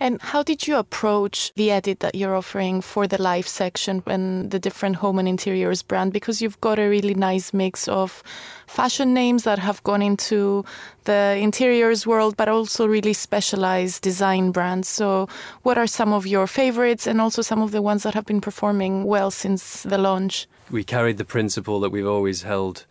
And 0.00 0.20
how 0.20 0.42
did 0.42 0.66
you 0.66 0.76
approach 0.76 1.52
the 1.54 1.70
edit 1.70 2.00
that 2.00 2.14
you're 2.14 2.34
offering 2.34 2.80
for 2.80 3.06
the 3.06 3.20
life 3.20 3.46
section 3.46 4.02
and 4.06 4.50
the 4.50 4.58
different 4.58 4.96
home 4.96 5.18
and 5.18 5.28
interiors 5.28 5.82
brand? 5.82 6.12
Because 6.12 6.42
you've 6.42 6.60
got 6.60 6.78
a 6.78 6.88
really 6.88 7.14
nice 7.14 7.52
mix 7.52 7.86
of 7.88 8.22
fashion 8.66 9.14
names 9.14 9.44
that 9.44 9.58
have 9.58 9.82
gone 9.84 10.02
into 10.02 10.64
the 11.04 11.36
interiors 11.40 12.06
world, 12.06 12.36
but 12.36 12.48
also 12.48 12.86
really 12.86 13.12
specialized 13.12 14.02
design 14.02 14.50
brands. 14.50 14.88
So, 14.88 15.28
what 15.62 15.78
are 15.78 15.86
some 15.86 16.12
of 16.12 16.26
your 16.26 16.46
favorites 16.46 17.06
and 17.06 17.20
also 17.20 17.42
some 17.42 17.62
of 17.62 17.70
the 17.70 17.82
ones 17.82 18.02
that 18.02 18.14
have 18.14 18.26
been 18.26 18.40
performing 18.40 19.04
well 19.04 19.30
since 19.30 19.82
the 19.82 19.98
launch? 19.98 20.46
We 20.70 20.84
carried 20.84 21.18
the 21.18 21.24
principle 21.24 21.80
that 21.80 21.90
we've 21.90 22.06
always 22.06 22.42
held 22.42 22.86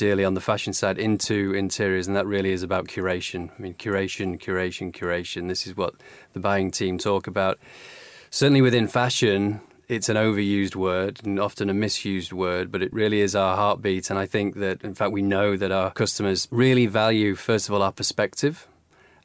dearly 0.00 0.24
on 0.24 0.32
the 0.32 0.40
fashion 0.40 0.72
side 0.72 0.96
into 0.96 1.52
interiors, 1.52 2.06
and 2.06 2.16
that 2.16 2.26
really 2.26 2.52
is 2.52 2.62
about 2.62 2.88
curation. 2.88 3.50
I 3.58 3.60
mean, 3.60 3.74
curation, 3.74 4.40
curation, 4.40 4.92
curation. 4.92 5.46
This 5.46 5.66
is 5.66 5.76
what 5.76 5.92
the 6.32 6.40
buying 6.40 6.70
team 6.70 6.96
talk 6.96 7.26
about. 7.26 7.58
Certainly 8.30 8.62
within 8.62 8.88
fashion, 8.88 9.60
it's 9.88 10.08
an 10.08 10.16
overused 10.16 10.74
word 10.74 11.20
and 11.22 11.38
often 11.38 11.68
a 11.68 11.74
misused 11.74 12.32
word, 12.32 12.72
but 12.72 12.82
it 12.82 12.90
really 12.94 13.20
is 13.20 13.36
our 13.36 13.54
heartbeat. 13.56 14.08
And 14.08 14.18
I 14.18 14.24
think 14.24 14.54
that, 14.54 14.82
in 14.82 14.94
fact, 14.94 15.12
we 15.12 15.20
know 15.20 15.54
that 15.58 15.70
our 15.70 15.90
customers 15.90 16.48
really 16.50 16.86
value, 16.86 17.34
first 17.34 17.68
of 17.68 17.74
all, 17.74 17.82
our 17.82 17.92
perspective 17.92 18.66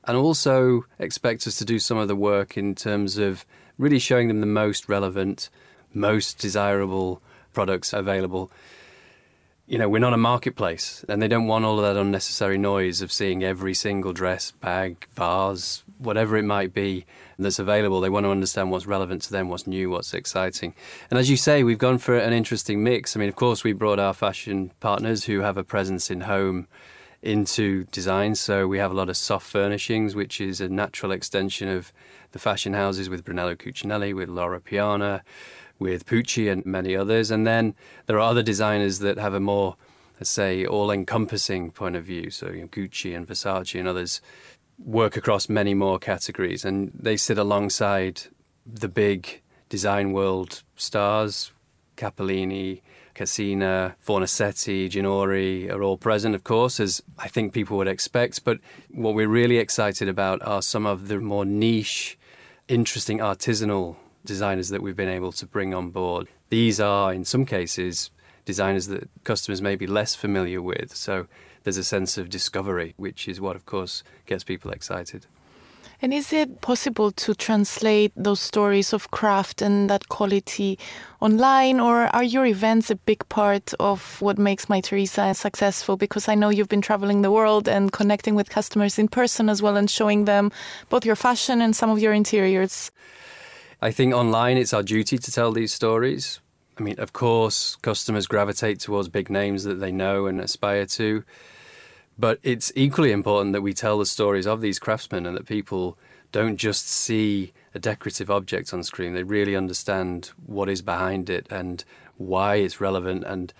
and 0.03 0.17
also 0.17 0.83
expect 0.99 1.47
us 1.47 1.57
to 1.59 1.63
do 1.63 1.79
some 1.79 1.97
of 1.97 2.09
the 2.09 2.17
work 2.17 2.57
in 2.57 2.75
terms 2.75 3.17
of 3.17 3.45
really 3.77 3.97
showing 3.97 4.27
them 4.27 4.41
the 4.41 4.45
most 4.45 4.89
relevant, 4.89 5.49
most 5.93 6.37
desirable 6.37 7.21
products 7.53 7.93
available. 7.93 8.51
You 9.67 9.79
know, 9.79 9.89
we're 9.89 9.97
not 9.97 10.13
a 10.13 10.17
marketplace, 10.17 11.03
and 11.09 11.19
they 11.19 11.27
don't 11.27 11.47
want 11.47 11.65
all 11.65 11.79
of 11.79 11.83
that 11.83 11.99
unnecessary 11.99 12.59
noise 12.59 13.01
of 13.01 13.11
seeing 13.11 13.43
every 13.43 13.73
single 13.73 14.13
dress, 14.13 14.51
bag, 14.51 15.07
vase, 15.15 15.83
whatever 15.97 16.37
it 16.37 16.43
might 16.43 16.71
be 16.71 17.07
that's 17.39 17.57
available. 17.57 17.99
They 17.99 18.11
want 18.11 18.27
to 18.27 18.29
understand 18.29 18.69
what's 18.69 18.85
relevant 18.85 19.23
to 19.23 19.31
them, 19.31 19.49
what's 19.49 19.65
new, 19.65 19.89
what's 19.89 20.13
exciting. 20.13 20.75
And 21.09 21.17
as 21.17 21.31
you 21.31 21.35
say, 21.35 21.63
we've 21.63 21.79
gone 21.79 21.97
for 21.97 22.15
an 22.15 22.31
interesting 22.31 22.83
mix. 22.83 23.17
I 23.17 23.19
mean, 23.19 23.27
of 23.27 23.35
course, 23.35 23.63
we 23.63 23.73
brought 23.73 23.97
our 23.97 24.13
fashion 24.13 24.71
partners 24.81 25.23
who 25.23 25.39
have 25.39 25.57
a 25.57 25.63
presence 25.63 26.11
in 26.11 26.21
home 26.21 26.67
into 27.23 27.85
design. 27.85 28.35
So 28.35 28.67
we 28.67 28.77
have 28.77 28.91
a 28.91 28.95
lot 28.95 29.09
of 29.09 29.17
soft 29.17 29.47
furnishings, 29.47 30.13
which 30.13 30.39
is 30.39 30.61
a 30.61 30.69
natural 30.69 31.11
extension 31.11 31.69
of 31.69 31.91
the 32.33 32.39
fashion 32.39 32.73
houses 32.73 33.09
with 33.09 33.25
Brunello 33.25 33.55
Cucinelli, 33.55 34.13
with 34.13 34.29
Loro 34.29 34.59
Piana, 34.59 35.23
with 35.79 36.05
Pucci, 36.05 36.51
and 36.51 36.65
many 36.65 36.95
others. 36.95 37.31
And 37.31 37.45
then 37.45 37.75
there 38.05 38.17
are 38.17 38.29
other 38.29 38.43
designers 38.43 38.99
that 38.99 39.17
have 39.17 39.33
a 39.33 39.39
more, 39.39 39.75
let's 40.19 40.29
say, 40.29 40.65
all 40.65 40.91
encompassing 40.91 41.71
point 41.71 41.95
of 41.95 42.05
view. 42.05 42.29
So 42.29 42.49
you 42.49 42.61
know, 42.61 42.67
Gucci 42.67 43.15
and 43.15 43.27
Versace 43.27 43.79
and 43.79 43.87
others 43.87 44.21
work 44.77 45.15
across 45.15 45.49
many 45.49 45.73
more 45.73 45.99
categories. 45.99 46.65
And 46.65 46.91
they 46.93 47.17
sit 47.17 47.37
alongside 47.37 48.23
the 48.65 48.89
big 48.89 49.41
design 49.69 50.11
world 50.11 50.63
stars, 50.75 51.51
Cappellini, 51.97 52.81
Cassina, 53.15 53.95
Fornasetti, 54.05 54.89
Ginori 54.89 55.71
are 55.71 55.81
all 55.81 55.97
present, 55.97 56.35
of 56.35 56.43
course, 56.43 56.79
as 56.81 57.01
I 57.17 57.29
think 57.29 57.53
people 57.53 57.77
would 57.77 57.87
expect. 57.87 58.43
But 58.43 58.59
what 58.91 59.15
we're 59.15 59.29
really 59.29 59.57
excited 59.57 60.09
about 60.09 60.41
are 60.45 60.61
some 60.61 60.85
of 60.85 61.07
the 61.07 61.19
more 61.19 61.45
niche, 61.45 62.17
interesting 62.67 63.19
artisanal 63.19 63.95
designers 64.25 64.69
that 64.69 64.81
we've 64.81 64.95
been 64.95 65.09
able 65.09 65.31
to 65.33 65.45
bring 65.45 65.73
on 65.73 65.91
board. 65.91 66.27
These 66.49 66.79
are, 66.79 67.13
in 67.13 67.25
some 67.25 67.45
cases, 67.45 68.11
designers 68.45 68.87
that 68.87 69.09
customers 69.23 69.61
may 69.61 69.75
be 69.75 69.87
less 69.87 70.15
familiar 70.15 70.61
with. 70.61 70.95
So 70.95 71.27
there's 71.63 71.77
a 71.77 71.83
sense 71.83 72.17
of 72.17 72.29
discovery, 72.29 72.93
which 72.97 73.27
is 73.27 73.41
what, 73.41 73.55
of 73.55 73.65
course, 73.65 74.03
gets 74.25 74.43
people 74.43 74.71
excited. 74.71 75.25
And 76.01 76.13
is 76.13 76.33
it 76.33 76.59
possible 76.59 77.11
to 77.13 77.33
translate 77.33 78.11
those 78.17 78.41
stories 78.41 78.91
of 78.91 79.11
craft 79.11 79.61
and 79.61 79.89
that 79.89 80.09
quality 80.09 80.77
online, 81.21 81.79
or 81.79 82.13
are 82.13 82.23
your 82.23 82.45
events 82.45 82.91
a 82.91 82.95
big 82.95 83.27
part 83.29 83.73
of 83.79 84.21
what 84.21 84.37
makes 84.37 84.65
Mytheresa 84.65 85.33
successful? 85.35 85.95
Because 85.95 86.27
I 86.27 86.35
know 86.35 86.49
you've 86.49 86.67
been 86.67 86.81
traveling 86.81 87.21
the 87.21 87.31
world 87.31 87.69
and 87.69 87.93
connecting 87.93 88.35
with 88.35 88.49
customers 88.49 88.99
in 88.99 89.07
person 89.07 89.49
as 89.49 89.61
well 89.61 89.77
and 89.77 89.89
showing 89.89 90.25
them 90.25 90.51
both 90.89 91.05
your 91.05 91.15
fashion 91.15 91.61
and 91.61 91.73
some 91.73 91.89
of 91.89 91.99
your 91.99 92.13
interiors. 92.13 92.91
I 93.85 93.91
think 93.91 94.15
online 94.15 94.57
it's 94.57 94.73
our 94.73 94.81
duty 94.81 95.19
to 95.19 95.31
tell 95.31 95.51
these 95.51 95.71
stories. 95.71 96.39
I 96.75 96.81
mean, 96.81 96.99
of 96.99 97.13
course, 97.13 97.75
customers 97.83 98.25
gravitate 98.25 98.79
towards 98.79 99.09
big 99.09 99.29
names 99.29 99.63
that 99.63 99.75
they 99.79 99.91
know 99.91 100.25
and 100.25 100.41
aspire 100.41 100.87
to. 100.87 101.23
But 102.17 102.39
it's 102.41 102.71
equally 102.73 103.11
important 103.11 103.53
that 103.53 103.61
we 103.61 103.75
tell 103.75 103.99
the 103.99 104.07
stories 104.07 104.47
of 104.47 104.59
these 104.59 104.79
craftsmen 104.79 105.27
and 105.27 105.37
that 105.37 105.45
people 105.45 105.99
don't 106.31 106.57
just 106.57 106.87
see 106.87 107.53
a 107.75 107.79
decorative 107.79 108.31
object 108.31 108.73
on 108.73 108.81
screen. 108.81 109.13
They 109.13 109.21
really 109.21 109.55
understand 109.55 110.31
what 110.47 110.67
is 110.67 110.81
behind 110.81 111.29
it 111.29 111.45
and 111.51 111.85
why 112.17 112.55
it's 112.55 112.81
relevant. 112.81 113.23
And 113.23 113.53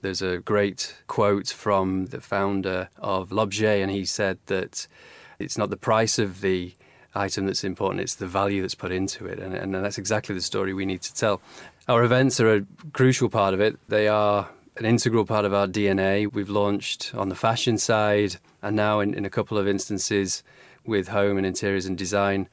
there's 0.00 0.22
a 0.22 0.38
great 0.38 0.96
quote 1.06 1.50
from 1.50 2.06
the 2.06 2.20
founder 2.20 2.88
of 2.98 3.30
L'Objet, 3.30 3.80
and 3.80 3.92
he 3.92 4.04
said 4.04 4.40
that 4.46 4.88
it's 5.38 5.56
not 5.56 5.70
the 5.70 5.76
price 5.76 6.18
of 6.18 6.40
the 6.40 6.74
item 7.18 7.46
that's 7.46 7.64
important, 7.64 8.00
it's 8.00 8.14
the 8.14 8.26
value 8.26 8.62
that's 8.62 8.74
put 8.74 8.92
into 8.92 9.26
it. 9.26 9.38
And, 9.38 9.54
and 9.54 9.74
that's 9.74 9.98
exactly 9.98 10.34
the 10.34 10.40
story 10.40 10.72
we 10.72 10.86
need 10.86 11.02
to 11.02 11.14
tell. 11.14 11.40
Our 11.88 12.04
events 12.04 12.40
are 12.40 12.54
a 12.54 12.66
crucial 12.92 13.28
part 13.28 13.54
of 13.54 13.60
it. 13.60 13.78
They 13.88 14.08
are 14.08 14.48
an 14.76 14.84
integral 14.84 15.24
part 15.24 15.44
of 15.44 15.52
our 15.52 15.66
DNA. 15.66 16.32
We've 16.32 16.48
launched 16.48 17.14
on 17.14 17.28
the 17.28 17.34
fashion 17.34 17.78
side 17.78 18.36
and 18.62 18.76
now 18.76 19.00
in, 19.00 19.14
in 19.14 19.24
a 19.24 19.30
couple 19.30 19.58
of 19.58 19.66
instances 19.66 20.42
with 20.86 21.08
home 21.08 21.36
and 21.36 21.46
interiors 21.46 21.86
and 21.86 21.98
design 21.98 22.48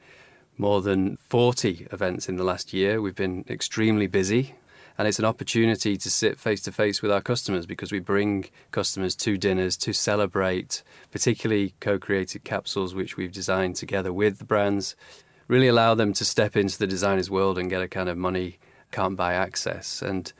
more 0.58 0.82
than 0.82 1.16
40 1.18 1.86
events 1.92 2.28
in 2.28 2.36
the 2.36 2.44
last 2.44 2.72
year. 2.72 3.00
We've 3.00 3.14
been 3.14 3.44
extremely 3.48 4.06
busy 4.06 4.54
and 4.98 5.06
it's 5.06 5.18
an 5.18 5.24
opportunity 5.24 5.96
to 5.96 6.10
sit 6.10 6.38
face 6.38 6.62
to 6.62 6.72
face 6.72 7.02
with 7.02 7.10
our 7.10 7.20
customers 7.20 7.66
because 7.66 7.92
we 7.92 7.98
bring 7.98 8.46
customers 8.70 9.14
to 9.16 9.36
dinners 9.36 9.76
to 9.76 9.92
celebrate 9.92 10.82
particularly 11.10 11.74
co-created 11.80 12.44
capsules 12.44 12.94
which 12.94 13.16
we've 13.16 13.32
designed 13.32 13.76
together 13.76 14.12
with 14.12 14.38
the 14.38 14.44
brands 14.44 14.96
really 15.48 15.68
allow 15.68 15.94
them 15.94 16.12
to 16.12 16.24
step 16.24 16.56
into 16.56 16.78
the 16.78 16.86
designer's 16.86 17.30
world 17.30 17.58
and 17.58 17.70
get 17.70 17.82
a 17.82 17.88
kind 17.88 18.08
of 18.08 18.16
money 18.16 18.58
can't 18.90 19.16
buy 19.16 19.34
access. 19.34 20.02
And 20.02 20.32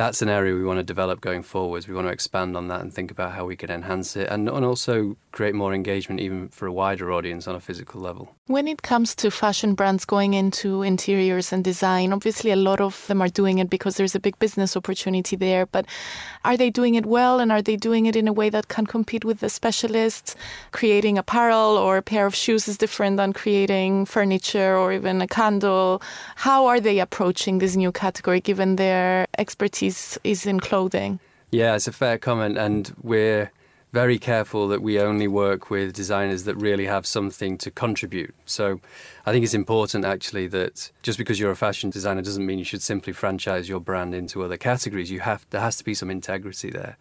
that's 0.00 0.22
an 0.22 0.30
area 0.30 0.54
we 0.54 0.64
want 0.64 0.78
to 0.78 0.82
develop 0.82 1.20
going 1.20 1.42
forwards. 1.42 1.86
We 1.86 1.94
want 1.94 2.06
to 2.06 2.10
expand 2.10 2.56
on 2.56 2.68
that 2.68 2.80
and 2.80 2.90
think 2.90 3.10
about 3.10 3.32
how 3.32 3.44
we 3.44 3.54
can 3.54 3.70
enhance 3.70 4.16
it 4.16 4.30
and, 4.30 4.48
and 4.48 4.64
also 4.64 5.18
create 5.30 5.54
more 5.54 5.74
engagement 5.74 6.22
even 6.22 6.48
for 6.48 6.66
a 6.66 6.72
wider 6.72 7.12
audience 7.12 7.46
on 7.46 7.54
a 7.54 7.60
physical 7.60 8.00
level. 8.00 8.34
When 8.46 8.66
it 8.66 8.80
comes 8.80 9.14
to 9.16 9.30
fashion 9.30 9.74
brands 9.74 10.06
going 10.06 10.32
into 10.32 10.82
interiors 10.82 11.52
and 11.52 11.62
design, 11.62 12.14
obviously 12.14 12.50
a 12.50 12.56
lot 12.56 12.80
of 12.80 13.06
them 13.08 13.20
are 13.20 13.28
doing 13.28 13.58
it 13.58 13.68
because 13.68 13.98
there's 13.98 14.14
a 14.14 14.20
big 14.20 14.38
business 14.38 14.74
opportunity 14.74 15.36
there. 15.36 15.66
But 15.66 15.84
are 16.46 16.56
they 16.56 16.70
doing 16.70 16.94
it 16.94 17.04
well 17.04 17.38
and 17.38 17.52
are 17.52 17.62
they 17.62 17.76
doing 17.76 18.06
it 18.06 18.16
in 18.16 18.26
a 18.26 18.32
way 18.32 18.48
that 18.48 18.68
can 18.68 18.86
compete 18.86 19.26
with 19.26 19.40
the 19.40 19.50
specialists? 19.50 20.34
Creating 20.72 21.18
apparel 21.18 21.76
or 21.76 21.98
a 21.98 22.02
pair 22.02 22.24
of 22.24 22.34
shoes 22.34 22.66
is 22.68 22.78
different 22.78 23.18
than 23.18 23.34
creating 23.34 24.06
furniture 24.06 24.78
or 24.78 24.94
even 24.94 25.20
a 25.20 25.28
candle. 25.28 26.00
How 26.36 26.64
are 26.64 26.80
they 26.80 27.00
approaching 27.00 27.58
this 27.58 27.76
new 27.76 27.92
category 27.92 28.40
given 28.40 28.76
their 28.76 29.26
expertise? 29.36 29.89
Is 29.90 30.18
is 30.24 30.46
in 30.46 30.58
clothing. 30.60 31.20
Yeah, 31.50 31.74
it's 31.76 31.88
a 31.88 31.92
fair 31.92 32.18
comment, 32.18 32.56
and 32.58 32.94
we're 33.02 33.50
very 33.92 34.18
careful 34.18 34.68
that 34.68 34.80
we 34.82 35.00
only 35.00 35.26
work 35.26 35.68
with 35.68 35.92
designers 35.92 36.44
that 36.44 36.54
really 36.54 36.86
have 36.86 37.04
something 37.04 37.58
to 37.58 37.70
contribute. 37.72 38.32
So 38.46 38.80
I 39.26 39.32
think 39.32 39.44
it's 39.44 39.54
important 39.64 40.04
actually 40.04 40.46
that 40.48 40.92
just 41.02 41.18
because 41.18 41.40
you're 41.40 41.50
a 41.50 41.56
fashion 41.56 41.90
designer 41.90 42.22
doesn't 42.22 42.46
mean 42.46 42.60
you 42.60 42.64
should 42.64 42.82
simply 42.82 43.12
franchise 43.12 43.68
your 43.68 43.80
brand 43.80 44.14
into 44.14 44.44
other 44.44 44.56
categories. 44.56 45.10
You 45.10 45.20
have 45.20 45.44
there 45.50 45.60
has 45.60 45.76
to 45.78 45.84
be 45.84 45.94
some 45.94 46.10
integrity 46.10 46.70
there. 46.70 46.96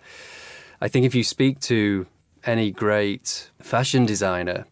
I 0.81 0.87
think 0.87 1.05
if 1.05 1.13
you 1.13 1.23
speak 1.23 1.59
to 1.73 2.07
any 2.43 2.71
great 2.71 3.51
fashion 3.61 4.05
designer, 4.05 4.65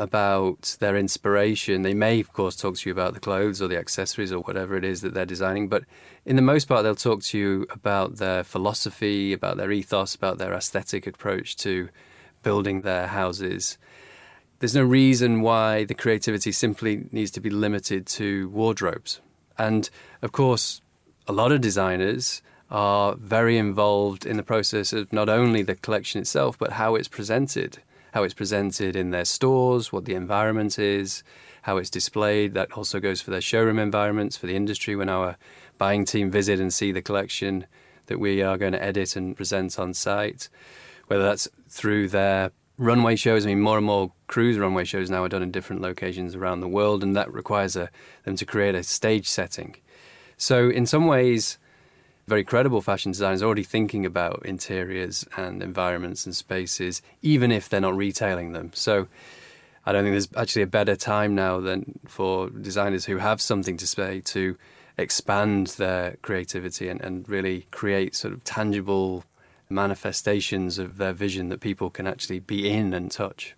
about 0.00 0.78
their 0.80 0.96
inspiration. 0.96 1.82
They 1.82 1.92
may, 1.92 2.20
of 2.20 2.32
course, 2.32 2.56
talk 2.56 2.76
to 2.76 2.88
you 2.88 2.92
about 2.92 3.12
the 3.12 3.20
clothes 3.20 3.60
or 3.60 3.68
the 3.68 3.76
accessories 3.76 4.32
or 4.32 4.40
whatever 4.40 4.74
it 4.74 4.82
is 4.82 5.02
that 5.02 5.12
they're 5.12 5.26
designing, 5.26 5.68
but 5.68 5.84
in 6.24 6.36
the 6.36 6.42
most 6.42 6.64
part, 6.64 6.84
they'll 6.84 6.94
talk 6.94 7.22
to 7.24 7.38
you 7.38 7.66
about 7.68 8.16
their 8.16 8.42
philosophy, 8.42 9.34
about 9.34 9.58
their 9.58 9.70
ethos, 9.70 10.14
about 10.14 10.38
their 10.38 10.54
aesthetic 10.54 11.06
approach 11.06 11.54
to 11.56 11.90
building 12.42 12.80
their 12.80 13.08
houses. 13.08 13.76
There's 14.60 14.74
no 14.74 14.84
reason 14.84 15.42
why 15.42 15.84
the 15.84 15.94
creativity 15.94 16.50
simply 16.50 17.06
needs 17.12 17.30
to 17.32 17.40
be 17.40 17.50
limited 17.50 18.06
to 18.06 18.48
wardrobes. 18.48 19.20
And 19.58 19.90
of 20.22 20.32
course, 20.32 20.80
a 21.28 21.32
lot 21.32 21.52
of 21.52 21.60
designers 21.60 22.40
are 22.70 23.16
very 23.16 23.58
involved 23.58 24.24
in 24.24 24.38
the 24.38 24.42
process 24.42 24.94
of 24.94 25.12
not 25.12 25.28
only 25.28 25.62
the 25.62 25.74
collection 25.74 26.22
itself, 26.22 26.58
but 26.58 26.72
how 26.72 26.94
it's 26.94 27.08
presented 27.08 27.82
how 28.12 28.22
it's 28.22 28.34
presented 28.34 28.96
in 28.96 29.10
their 29.10 29.24
stores, 29.24 29.92
what 29.92 30.04
the 30.04 30.14
environment 30.14 30.78
is, 30.78 31.22
how 31.62 31.76
it's 31.76 31.90
displayed. 31.90 32.54
That 32.54 32.72
also 32.72 33.00
goes 33.00 33.20
for 33.20 33.30
their 33.30 33.40
showroom 33.40 33.78
environments, 33.78 34.36
for 34.36 34.46
the 34.46 34.56
industry 34.56 34.96
when 34.96 35.08
our 35.08 35.36
buying 35.78 36.04
team 36.04 36.30
visit 36.30 36.60
and 36.60 36.72
see 36.72 36.92
the 36.92 37.02
collection 37.02 37.66
that 38.06 38.18
we 38.18 38.42
are 38.42 38.58
going 38.58 38.72
to 38.72 38.82
edit 38.82 39.16
and 39.16 39.36
present 39.36 39.78
on 39.78 39.94
site, 39.94 40.48
whether 41.06 41.22
that's 41.22 41.48
through 41.68 42.08
their 42.08 42.50
runway 42.76 43.14
shows. 43.14 43.46
I 43.46 43.50
mean, 43.50 43.60
more 43.60 43.76
and 43.76 43.86
more 43.86 44.12
cruise 44.26 44.58
runway 44.58 44.84
shows 44.84 45.10
now 45.10 45.22
are 45.22 45.28
done 45.28 45.42
in 45.42 45.52
different 45.52 45.82
locations 45.82 46.34
around 46.34 46.60
the 46.60 46.68
world, 46.68 47.02
and 47.02 47.14
that 47.14 47.32
requires 47.32 47.76
a, 47.76 47.90
them 48.24 48.36
to 48.36 48.44
create 48.44 48.74
a 48.74 48.82
stage 48.82 49.28
setting. 49.28 49.76
So, 50.36 50.68
in 50.70 50.86
some 50.86 51.06
ways, 51.06 51.58
very 52.30 52.44
credible 52.44 52.80
fashion 52.80 53.10
designers 53.10 53.42
already 53.42 53.64
thinking 53.64 54.06
about 54.06 54.40
interiors 54.46 55.26
and 55.36 55.62
environments 55.62 56.24
and 56.26 56.34
spaces, 56.34 57.02
even 57.22 57.50
if 57.50 57.68
they're 57.68 57.80
not 57.80 57.96
retailing 57.96 58.52
them. 58.52 58.70
So 58.72 59.08
I 59.84 59.90
don't 59.90 60.04
think 60.04 60.12
there's 60.14 60.28
actually 60.36 60.62
a 60.62 60.68
better 60.68 60.94
time 60.94 61.34
now 61.34 61.58
than 61.58 61.98
for 62.06 62.48
designers 62.48 63.04
who 63.06 63.16
have 63.16 63.40
something 63.40 63.76
to 63.78 63.86
say 63.86 64.20
to 64.20 64.56
expand 64.96 65.66
their 65.78 66.18
creativity 66.22 66.88
and, 66.88 67.00
and 67.00 67.28
really 67.28 67.66
create 67.72 68.14
sort 68.14 68.32
of 68.32 68.44
tangible 68.44 69.24
manifestations 69.68 70.78
of 70.78 70.98
their 70.98 71.12
vision 71.12 71.48
that 71.48 71.60
people 71.60 71.90
can 71.90 72.06
actually 72.06 72.38
be 72.38 72.70
in 72.70 72.94
and 72.94 73.10
touch. 73.10 73.56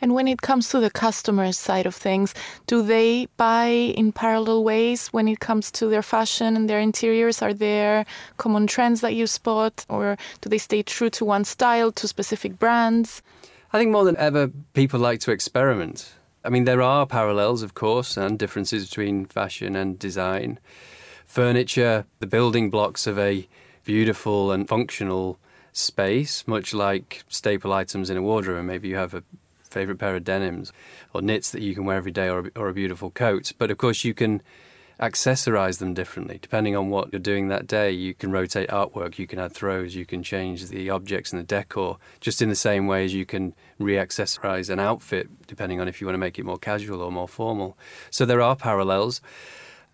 And 0.00 0.14
when 0.14 0.28
it 0.28 0.42
comes 0.42 0.68
to 0.70 0.80
the 0.80 0.90
customer 0.90 1.52
side 1.52 1.86
of 1.86 1.94
things, 1.94 2.34
do 2.66 2.82
they 2.82 3.28
buy 3.36 3.66
in 3.66 4.12
parallel 4.12 4.64
ways 4.64 5.08
when 5.08 5.28
it 5.28 5.40
comes 5.40 5.70
to 5.72 5.86
their 5.88 6.02
fashion 6.02 6.56
and 6.56 6.68
their 6.68 6.80
interiors? 6.80 7.42
Are 7.42 7.54
there 7.54 8.04
common 8.36 8.66
trends 8.66 9.00
that 9.00 9.14
you 9.14 9.26
spot, 9.26 9.84
or 9.88 10.16
do 10.40 10.48
they 10.48 10.58
stay 10.58 10.82
true 10.82 11.10
to 11.10 11.24
one 11.24 11.44
style, 11.44 11.92
to 11.92 12.08
specific 12.08 12.58
brands? 12.58 13.22
I 13.72 13.78
think 13.78 13.90
more 13.90 14.04
than 14.04 14.16
ever, 14.16 14.50
people 14.74 15.00
like 15.00 15.20
to 15.20 15.30
experiment. 15.30 16.12
I 16.44 16.50
mean, 16.50 16.64
there 16.64 16.82
are 16.82 17.06
parallels, 17.06 17.62
of 17.62 17.74
course, 17.74 18.16
and 18.16 18.38
differences 18.38 18.88
between 18.88 19.24
fashion 19.24 19.76
and 19.76 19.98
design. 19.98 20.58
Furniture, 21.24 22.04
the 22.18 22.26
building 22.26 22.68
blocks 22.68 23.06
of 23.06 23.18
a 23.18 23.48
beautiful 23.84 24.52
and 24.52 24.68
functional 24.68 25.38
space, 25.72 26.46
much 26.46 26.74
like 26.74 27.22
staple 27.28 27.72
items 27.72 28.10
in 28.10 28.16
a 28.16 28.22
wardrobe. 28.22 28.64
Maybe 28.66 28.88
you 28.88 28.96
have 28.96 29.14
a 29.14 29.22
favorite 29.72 29.98
pair 29.98 30.14
of 30.14 30.24
denims 30.24 30.72
or 31.12 31.22
knits 31.22 31.50
that 31.50 31.62
you 31.62 31.74
can 31.74 31.84
wear 31.84 31.96
every 31.96 32.12
day 32.12 32.28
or, 32.28 32.50
or 32.54 32.68
a 32.68 32.74
beautiful 32.74 33.10
coat. 33.10 33.52
But 33.58 33.70
of 33.70 33.78
course, 33.78 34.04
you 34.04 34.14
can 34.14 34.42
accessorize 35.00 35.78
them 35.78 35.94
differently 35.94 36.38
depending 36.40 36.76
on 36.76 36.88
what 36.88 37.12
you're 37.12 37.20
doing 37.20 37.48
that 37.48 37.66
day. 37.66 37.90
You 37.90 38.14
can 38.14 38.30
rotate 38.30 38.68
artwork, 38.68 39.18
you 39.18 39.26
can 39.26 39.38
add 39.38 39.52
throws, 39.52 39.94
you 39.94 40.06
can 40.06 40.22
change 40.22 40.68
the 40.68 40.90
objects 40.90 41.32
and 41.32 41.40
the 41.40 41.46
decor, 41.46 41.98
just 42.20 42.40
in 42.40 42.48
the 42.48 42.54
same 42.54 42.86
way 42.86 43.04
as 43.04 43.12
you 43.12 43.26
can 43.26 43.54
re 43.78 43.94
accessorize 43.94 44.70
an 44.70 44.78
outfit 44.78 45.28
depending 45.46 45.80
on 45.80 45.88
if 45.88 46.00
you 46.00 46.06
want 46.06 46.14
to 46.14 46.18
make 46.18 46.38
it 46.38 46.44
more 46.44 46.58
casual 46.58 47.00
or 47.02 47.10
more 47.10 47.28
formal. 47.28 47.76
So 48.10 48.24
there 48.24 48.40
are 48.40 48.54
parallels. 48.54 49.20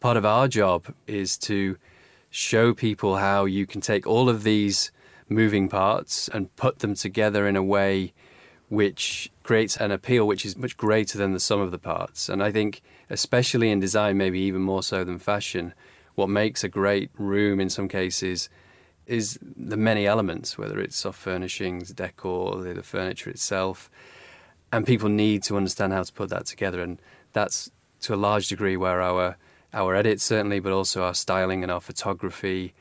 Part 0.01 0.17
of 0.17 0.27
our 0.27 0.47
job 0.47 0.95
is 1.07 1.39
to 1.39 1.77
show 2.31 2.75
people 2.75 3.17
how 3.17 3.47
you 3.47 3.67
can 3.67 3.81
take 3.81 4.07
all 4.07 4.29
of 4.29 4.43
these 4.43 4.93
moving 5.29 5.69
parts 5.69 6.29
and 6.29 6.55
put 6.57 6.81
them 6.81 6.95
together 6.95 7.47
in 7.47 7.57
a 7.57 7.63
way 7.63 8.13
which 8.69 9.31
creates 9.43 9.77
an 9.77 9.91
appeal 9.91 10.27
which 10.27 10.45
is 10.45 10.57
much 10.57 10.77
greater 10.77 11.17
than 11.17 11.33
the 11.33 11.41
sum 11.41 11.61
of 11.61 11.71
the 11.71 11.79
parts. 11.79 12.29
And 12.29 12.43
I 12.43 12.53
think, 12.53 12.83
especially 13.09 13.71
in 13.71 13.81
design, 13.81 14.19
maybe 14.19 14.41
even 14.41 14.61
more 14.61 14.83
so 14.83 15.05
than 15.05 15.19
fashion, 15.19 15.73
what 16.15 16.29
makes 16.29 16.63
a 16.63 16.69
great 16.69 17.11
room 17.17 17.61
in 17.61 17.71
some 17.71 17.89
cases 17.89 18.49
is 19.07 19.39
the 19.43 19.77
many 19.77 20.07
elements, 20.07 20.59
whether 20.59 20.79
it's 20.79 20.97
soft 20.97 21.19
furnishings, 21.19 21.93
decor, 21.93 22.61
the, 22.63 22.75
the 22.75 22.83
furniture 22.83 23.31
itself. 23.31 23.91
And 24.71 24.87
people 24.87 25.09
need 25.09 25.43
to 25.45 25.57
understand 25.57 25.95
how 25.95 26.03
to 26.03 26.13
put 26.13 26.29
that 26.29 26.45
together. 26.45 26.83
And 26.83 27.01
that's 27.33 27.71
to 28.01 28.15
a 28.15 28.17
large 28.17 28.49
degree 28.49 28.77
where 28.77 29.01
our 29.01 29.37
our 29.73 29.95
edits 29.95 30.25
certainly, 30.25 30.61
but 30.61 30.73
also 30.73 31.03
our 31.03 31.15
styling 31.15 31.63
and 31.63 31.71
our 31.71 31.81
photography 31.81 32.75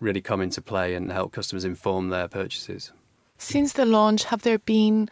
really 0.00 0.22
come 0.22 0.40
into 0.40 0.62
play 0.62 0.94
and 0.94 1.12
help 1.12 1.32
customers 1.32 1.64
inform 1.64 2.08
their 2.08 2.28
purchases. 2.28 2.92
Since 3.40 3.72
the 3.72 3.86
launch, 3.86 4.24
have 4.24 4.42
there 4.42 4.58
been 4.58 5.08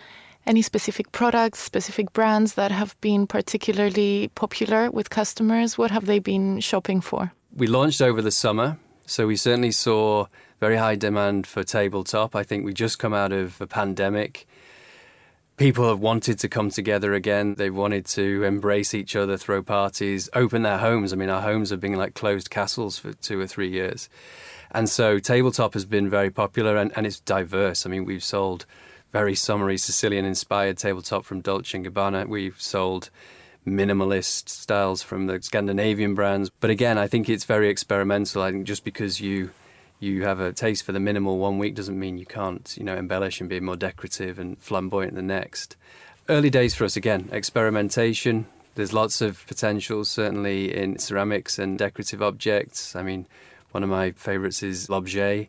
any 0.47 0.61
specific 0.61 1.13
products, 1.13 1.61
specific 1.61 2.13
brands 2.13 2.55
that 2.55 2.71
have 2.71 2.95
been 3.01 3.27
particularly 3.27 4.31
popular 4.35 4.91
with 4.91 5.09
customers? 5.09 5.79
What 5.79 5.91
have 5.91 6.05
they 6.05 6.19
been 6.19 6.61
shopping 6.61 7.01
for? 7.01 7.33
We 7.57 7.67
launched 7.67 8.03
over 8.03 8.21
the 8.21 8.31
summer, 8.31 8.79
so 9.07 9.27
we 9.27 9.37
certainly 9.37 9.73
saw 9.73 10.27
very 10.61 10.77
high 10.77 10.95
demand 10.95 11.47
for 11.47 11.65
tabletop. 11.65 12.37
I 12.37 12.43
think 12.43 12.67
we 12.67 12.75
just 12.75 12.99
come 12.99 13.15
out 13.15 13.33
of 13.33 13.61
a 13.63 13.67
pandemic 13.67 14.47
people 15.59 15.89
have 15.89 15.99
wanted 15.99 16.39
to 16.39 16.49
come 16.49 16.71
together 16.71 17.13
again. 17.13 17.57
They've 17.57 17.75
wanted 17.75 18.07
to 18.07 18.45
embrace 18.45 18.95
each 18.95 19.17
other, 19.17 19.37
throw 19.37 19.63
parties, 19.63 20.31
open 20.33 20.63
their 20.63 20.79
homes. 20.79 21.13
I 21.13 21.17
mean, 21.17 21.29
our 21.29 21.43
homes 21.43 21.71
have 21.71 21.81
been 21.81 21.97
like 21.97 22.15
closed 22.15 22.49
castles 22.49 22.97
for 22.97 23.13
two 23.13 23.39
or 23.41 23.47
three 23.47 23.69
years. 23.69 24.09
And 24.71 24.89
so 24.89 25.19
tabletop 25.19 25.75
has 25.75 25.85
been 25.85 26.09
very 26.09 26.31
popular 26.31 26.77
and, 26.77 26.93
and 26.97 27.07
it's 27.07 27.21
diverse. 27.21 27.87
I 27.87 27.89
mean, 27.91 28.05
we've 28.05 28.25
sold 28.25 28.67
very 29.11 29.35
summery 29.35 29.79
Sicilian 29.79 30.25
inspired 30.25 30.79
tabletop 30.79 31.25
from 31.25 31.41
Dolce 31.41 31.79
& 31.79 31.83
Gabbana. 31.83 32.27
We've 32.29 32.61
sold 32.61 33.11
minimalist 33.67 34.49
styles 34.49 35.03
from 35.03 35.27
the 35.27 35.41
Scandinavian 35.43 36.15
brands. 36.15 36.51
But 36.51 36.71
again, 36.71 36.99
I 36.99 37.07
think 37.07 37.29
it's 37.29 37.45
very 37.45 37.69
experimental. 37.69 38.43
I 38.43 38.51
think 38.53 38.67
just 38.67 38.85
because 38.85 39.21
you 39.21 39.51
you 40.01 40.23
have 40.23 40.39
a 40.39 40.53
taste 40.53 40.85
for 40.85 40.93
the 40.93 41.01
minimal 41.01 41.39
one 41.39 41.59
week 41.59 41.75
doesn't 41.75 41.99
mean 41.99 42.19
you 42.19 42.27
can't, 42.27 42.77
you 42.79 42.85
know, 42.85 42.95
embellish 42.95 43.41
and 43.41 43.51
be 43.51 43.59
more 43.59 43.77
decorative 43.77 44.39
and 44.39 44.57
flamboyant 44.61 45.17
the 45.17 45.23
next. 45.23 45.77
Early 46.29 46.51
days 46.51 46.75
for 46.75 46.85
us 46.85 46.95
again, 46.97 47.29
experimentation. 47.33 48.47
There's 48.77 48.93
lots 48.93 49.21
of 49.21 49.45
potential, 49.49 50.05
certainly 50.05 50.73
in 50.73 50.99
ceramics 51.01 51.59
and 51.59 51.77
decorative 51.77 52.23
objects. 52.23 52.95
I 52.95 53.03
mean, 53.03 53.27
one 53.71 53.83
of 53.83 53.89
my 53.89 54.13
favourites 54.13 54.63
is 54.63 54.89
l'objet. 54.89 55.49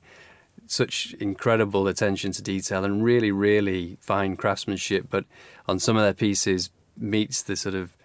Such 0.68 1.16
incredible 1.20 1.88
attention 1.88 2.32
to 2.34 2.44
detail 2.44 2.86
and 2.86 3.04
really, 3.04 3.32
really 3.32 3.98
fine 4.02 4.36
craftsmanship, 4.36 5.08
but 5.10 5.26
on 5.68 5.80
some 5.80 5.98
of 5.98 6.04
their 6.04 6.14
pieces 6.14 6.70
meets 6.96 7.42
the 7.42 7.56
sort 7.56 7.76
of 7.76 7.96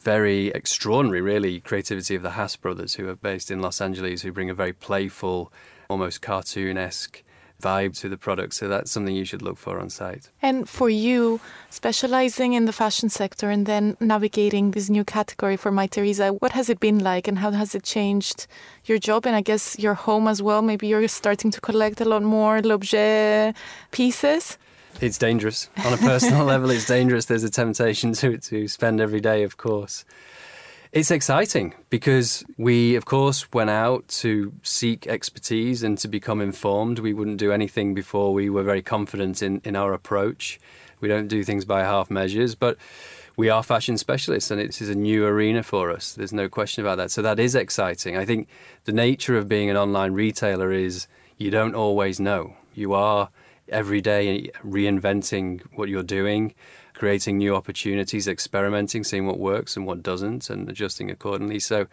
very 0.00 0.48
extraordinary, 0.48 1.20
really, 1.20 1.60
creativity 1.60 2.14
of 2.14 2.22
the 2.22 2.32
Haas 2.32 2.56
brothers, 2.56 2.94
who 2.94 3.08
are 3.08 3.14
based 3.14 3.50
in 3.50 3.60
Los 3.60 3.80
Angeles, 3.80 4.22
who 4.22 4.32
bring 4.32 4.50
a 4.50 4.54
very 4.54 4.72
playful, 4.72 5.52
almost 5.88 6.20
cartoon 6.20 6.76
esque 6.76 7.22
vibe 7.62 7.98
to 8.00 8.08
the 8.08 8.16
product. 8.16 8.54
So 8.54 8.68
that's 8.68 8.90
something 8.90 9.14
you 9.14 9.24
should 9.24 9.42
look 9.42 9.56
for 9.56 9.78
on 9.78 9.88
site. 9.90 10.28
And 10.42 10.68
for 10.68 10.90
you, 10.90 11.40
specializing 11.70 12.52
in 12.52 12.64
the 12.66 12.72
fashion 12.72 13.08
sector 13.08 13.48
and 13.50 13.64
then 13.66 13.96
navigating 14.00 14.72
this 14.72 14.90
new 14.90 15.04
category 15.04 15.56
for 15.56 15.70
Mytheresa, 15.72 16.40
what 16.40 16.52
has 16.52 16.68
it 16.68 16.80
been 16.80 16.98
like 16.98 17.28
and 17.28 17.38
how 17.38 17.52
has 17.52 17.74
it 17.74 17.84
changed 17.84 18.46
your 18.84 18.98
job 18.98 19.26
and 19.26 19.36
I 19.36 19.40
guess 19.40 19.78
your 19.78 19.94
home 19.94 20.28
as 20.28 20.42
well? 20.42 20.60
Maybe 20.62 20.88
you're 20.88 21.08
starting 21.08 21.50
to 21.52 21.60
collect 21.60 22.00
a 22.00 22.04
lot 22.04 22.22
more 22.22 22.60
l'objet 22.60 23.56
pieces. 23.90 24.58
It's 25.00 25.18
dangerous. 25.18 25.70
On 25.84 25.92
a 25.92 25.96
personal 25.96 26.44
level, 26.52 26.70
it's 26.70 26.86
dangerous. 26.86 27.24
There's 27.26 27.44
a 27.44 27.50
temptation 27.50 28.12
to, 28.14 28.38
to 28.38 28.68
spend 28.68 29.00
every 29.00 29.20
day, 29.20 29.42
of 29.42 29.56
course. 29.56 30.04
It's 30.92 31.10
exciting 31.10 31.72
because 31.88 32.44
we, 32.58 32.96
of 32.96 33.06
course, 33.06 33.50
went 33.50 33.70
out 33.70 34.06
to 34.08 34.52
seek 34.62 35.06
expertise 35.06 35.82
and 35.82 35.96
to 35.96 36.06
become 36.06 36.42
informed. 36.42 36.98
We 36.98 37.14
wouldn't 37.14 37.38
do 37.38 37.50
anything 37.50 37.94
before 37.94 38.34
we 38.34 38.50
were 38.50 38.62
very 38.62 38.82
confident 38.82 39.42
in, 39.42 39.62
in 39.64 39.74
our 39.74 39.94
approach. 39.94 40.60
We 41.00 41.08
don't 41.08 41.28
do 41.28 41.44
things 41.44 41.64
by 41.64 41.80
half 41.80 42.10
measures, 42.10 42.54
but 42.54 42.76
we 43.38 43.48
are 43.48 43.62
fashion 43.62 43.96
specialists 43.96 44.50
and 44.50 44.60
this 44.60 44.82
is 44.82 44.90
a 44.90 44.94
new 44.94 45.24
arena 45.24 45.62
for 45.62 45.90
us. 45.90 46.12
There's 46.12 46.34
no 46.34 46.50
question 46.50 46.84
about 46.84 46.98
that. 46.98 47.10
So 47.10 47.22
that 47.22 47.40
is 47.40 47.54
exciting. 47.54 48.18
I 48.18 48.26
think 48.26 48.46
the 48.84 48.92
nature 48.92 49.38
of 49.38 49.48
being 49.48 49.70
an 49.70 49.78
online 49.78 50.12
retailer 50.12 50.72
is 50.72 51.06
you 51.38 51.50
don't 51.50 51.74
always 51.74 52.20
know. 52.20 52.54
You 52.74 52.92
are 52.92 53.30
every 53.66 54.02
day 54.02 54.50
reinventing 54.62 55.62
what 55.74 55.88
you're 55.88 56.02
doing 56.02 56.52
creating 57.02 57.36
new 57.36 57.56
opportunities, 57.56 58.28
experimenting, 58.28 59.02
seeing 59.02 59.26
what 59.26 59.36
works 59.36 59.76
and 59.76 59.84
what 59.84 60.04
doesn't, 60.04 60.48
and 60.48 60.68
adjusting 60.68 61.10
accordingly. 61.10 61.58
So 61.58 61.88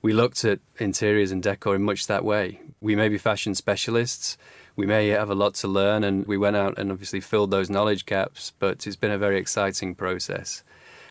we 0.00 0.14
looked 0.14 0.46
at 0.46 0.60
interiors 0.78 1.30
and 1.30 1.42
decor 1.42 1.74
in 1.74 1.82
much 1.82 2.06
that 2.06 2.24
way. 2.24 2.62
We 2.80 2.96
may 2.96 3.10
be 3.10 3.18
fashion 3.18 3.54
specialists. 3.54 4.38
We 4.74 4.86
may 4.86 5.08
have 5.08 5.28
a 5.28 5.34
lot 5.34 5.56
to 5.56 5.68
learn, 5.68 6.04
and 6.04 6.26
we 6.26 6.38
went 6.38 6.56
out 6.56 6.78
and 6.78 6.90
obviously 6.90 7.20
filled 7.20 7.50
those 7.50 7.68
knowledge 7.68 8.06
gaps, 8.06 8.54
but 8.58 8.86
it's 8.86 8.96
been 8.96 9.10
a 9.10 9.18
very 9.18 9.38
exciting 9.38 9.94
process. 9.94 10.62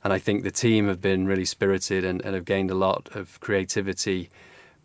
And 0.04 0.12
I 0.12 0.18
think 0.18 0.42
the 0.42 0.50
team 0.50 0.88
have 0.88 1.00
been 1.00 1.28
really 1.28 1.46
spirited 1.46 2.04
and, 2.04 2.26
and 2.26 2.34
have 2.34 2.46
gained 2.46 2.72
a 2.72 2.76
lot 2.88 3.16
of 3.16 3.40
creativity 3.42 4.32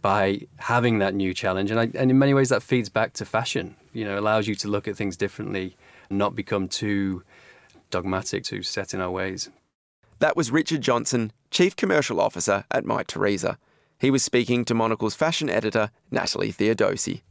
by 0.03 0.42
having 0.59 0.99
that 0.99 1.14
new 1.14 1.33
challenge. 1.33 1.70
And, 1.70 1.81
I, 1.81 1.85
and 1.94 2.11
in 2.11 2.18
many 2.18 2.35
ways, 2.35 2.51
that 2.51 2.62
feeds 2.62 2.90
back 2.90 3.14
to 3.14 3.25
fashion. 3.25 3.77
You 3.94 4.05
know, 4.05 4.18
allows 4.18 4.46
you 4.46 4.55
to 4.57 4.68
look 4.68 4.87
at 4.87 4.96
things 4.96 5.16
differently 5.16 5.79
and 6.11 6.18
not 6.18 6.35
become 6.35 6.68
too 6.68 7.23
dogmatic 7.90 8.44
to 8.44 8.62
set 8.62 8.94
in 8.94 9.00
our 9.00 9.11
ways. 9.11 9.50
That 10.20 10.37
was 10.37 10.50
Richard 10.50 10.81
Johnson, 10.81 11.33
Chief 11.50 11.74
Commercial 11.74 12.20
Officer 12.20 12.64
at 12.70 12.85
Mytheresa. 12.85 13.57
He 13.98 14.11
was 14.11 14.22
speaking 14.22 14.64
to 14.66 14.74
Monocle's 14.74 15.14
fashion 15.14 15.50
editor, 15.50 15.90
Natalie 16.11 16.53
Theodosi. 16.53 17.22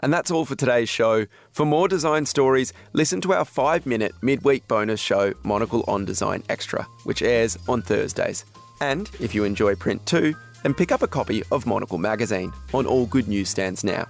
And 0.00 0.12
that's 0.12 0.30
all 0.30 0.44
for 0.44 0.54
today's 0.54 0.88
show. 0.88 1.26
For 1.52 1.64
more 1.64 1.88
design 1.88 2.26
stories, 2.26 2.72
listen 2.92 3.20
to 3.22 3.32
our 3.32 3.44
five 3.44 3.86
minute 3.86 4.12
midweek 4.22 4.68
bonus 4.68 5.00
show, 5.00 5.32
Monocle 5.42 5.84
on 5.88 6.04
Design 6.04 6.42
Extra, 6.48 6.84
which 7.04 7.22
airs 7.22 7.56
on 7.68 7.82
Thursdays. 7.82 8.44
And 8.80 9.10
if 9.20 9.34
you 9.34 9.44
enjoy 9.44 9.74
print 9.74 10.04
too, 10.04 10.34
then 10.62 10.74
pick 10.74 10.92
up 10.92 11.02
a 11.02 11.08
copy 11.08 11.42
of 11.50 11.66
Monocle 11.66 11.98
magazine 11.98 12.52
on 12.74 12.86
all 12.86 13.06
good 13.06 13.28
newsstands 13.28 13.84
now. 13.84 14.06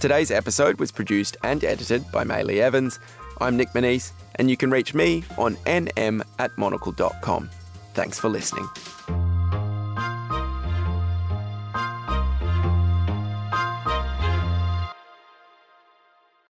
Today's 0.00 0.30
episode 0.30 0.78
was 0.78 0.90
produced 0.90 1.36
and 1.44 1.64
edited 1.64 2.10
by 2.10 2.24
Maylee 2.24 2.60
Evans. 2.60 2.98
I'm 3.40 3.56
Nic 3.56 3.68
Monisse, 3.74 4.12
and 4.38 4.50
you 4.50 4.56
can 4.56 4.70
reach 4.70 4.94
me 4.94 5.24
on 5.36 5.56
nm 5.66 6.22
at 6.38 6.56
monocle.com. 6.56 7.50
Thanks 7.94 8.18
for 8.18 8.28
listening. 8.28 8.68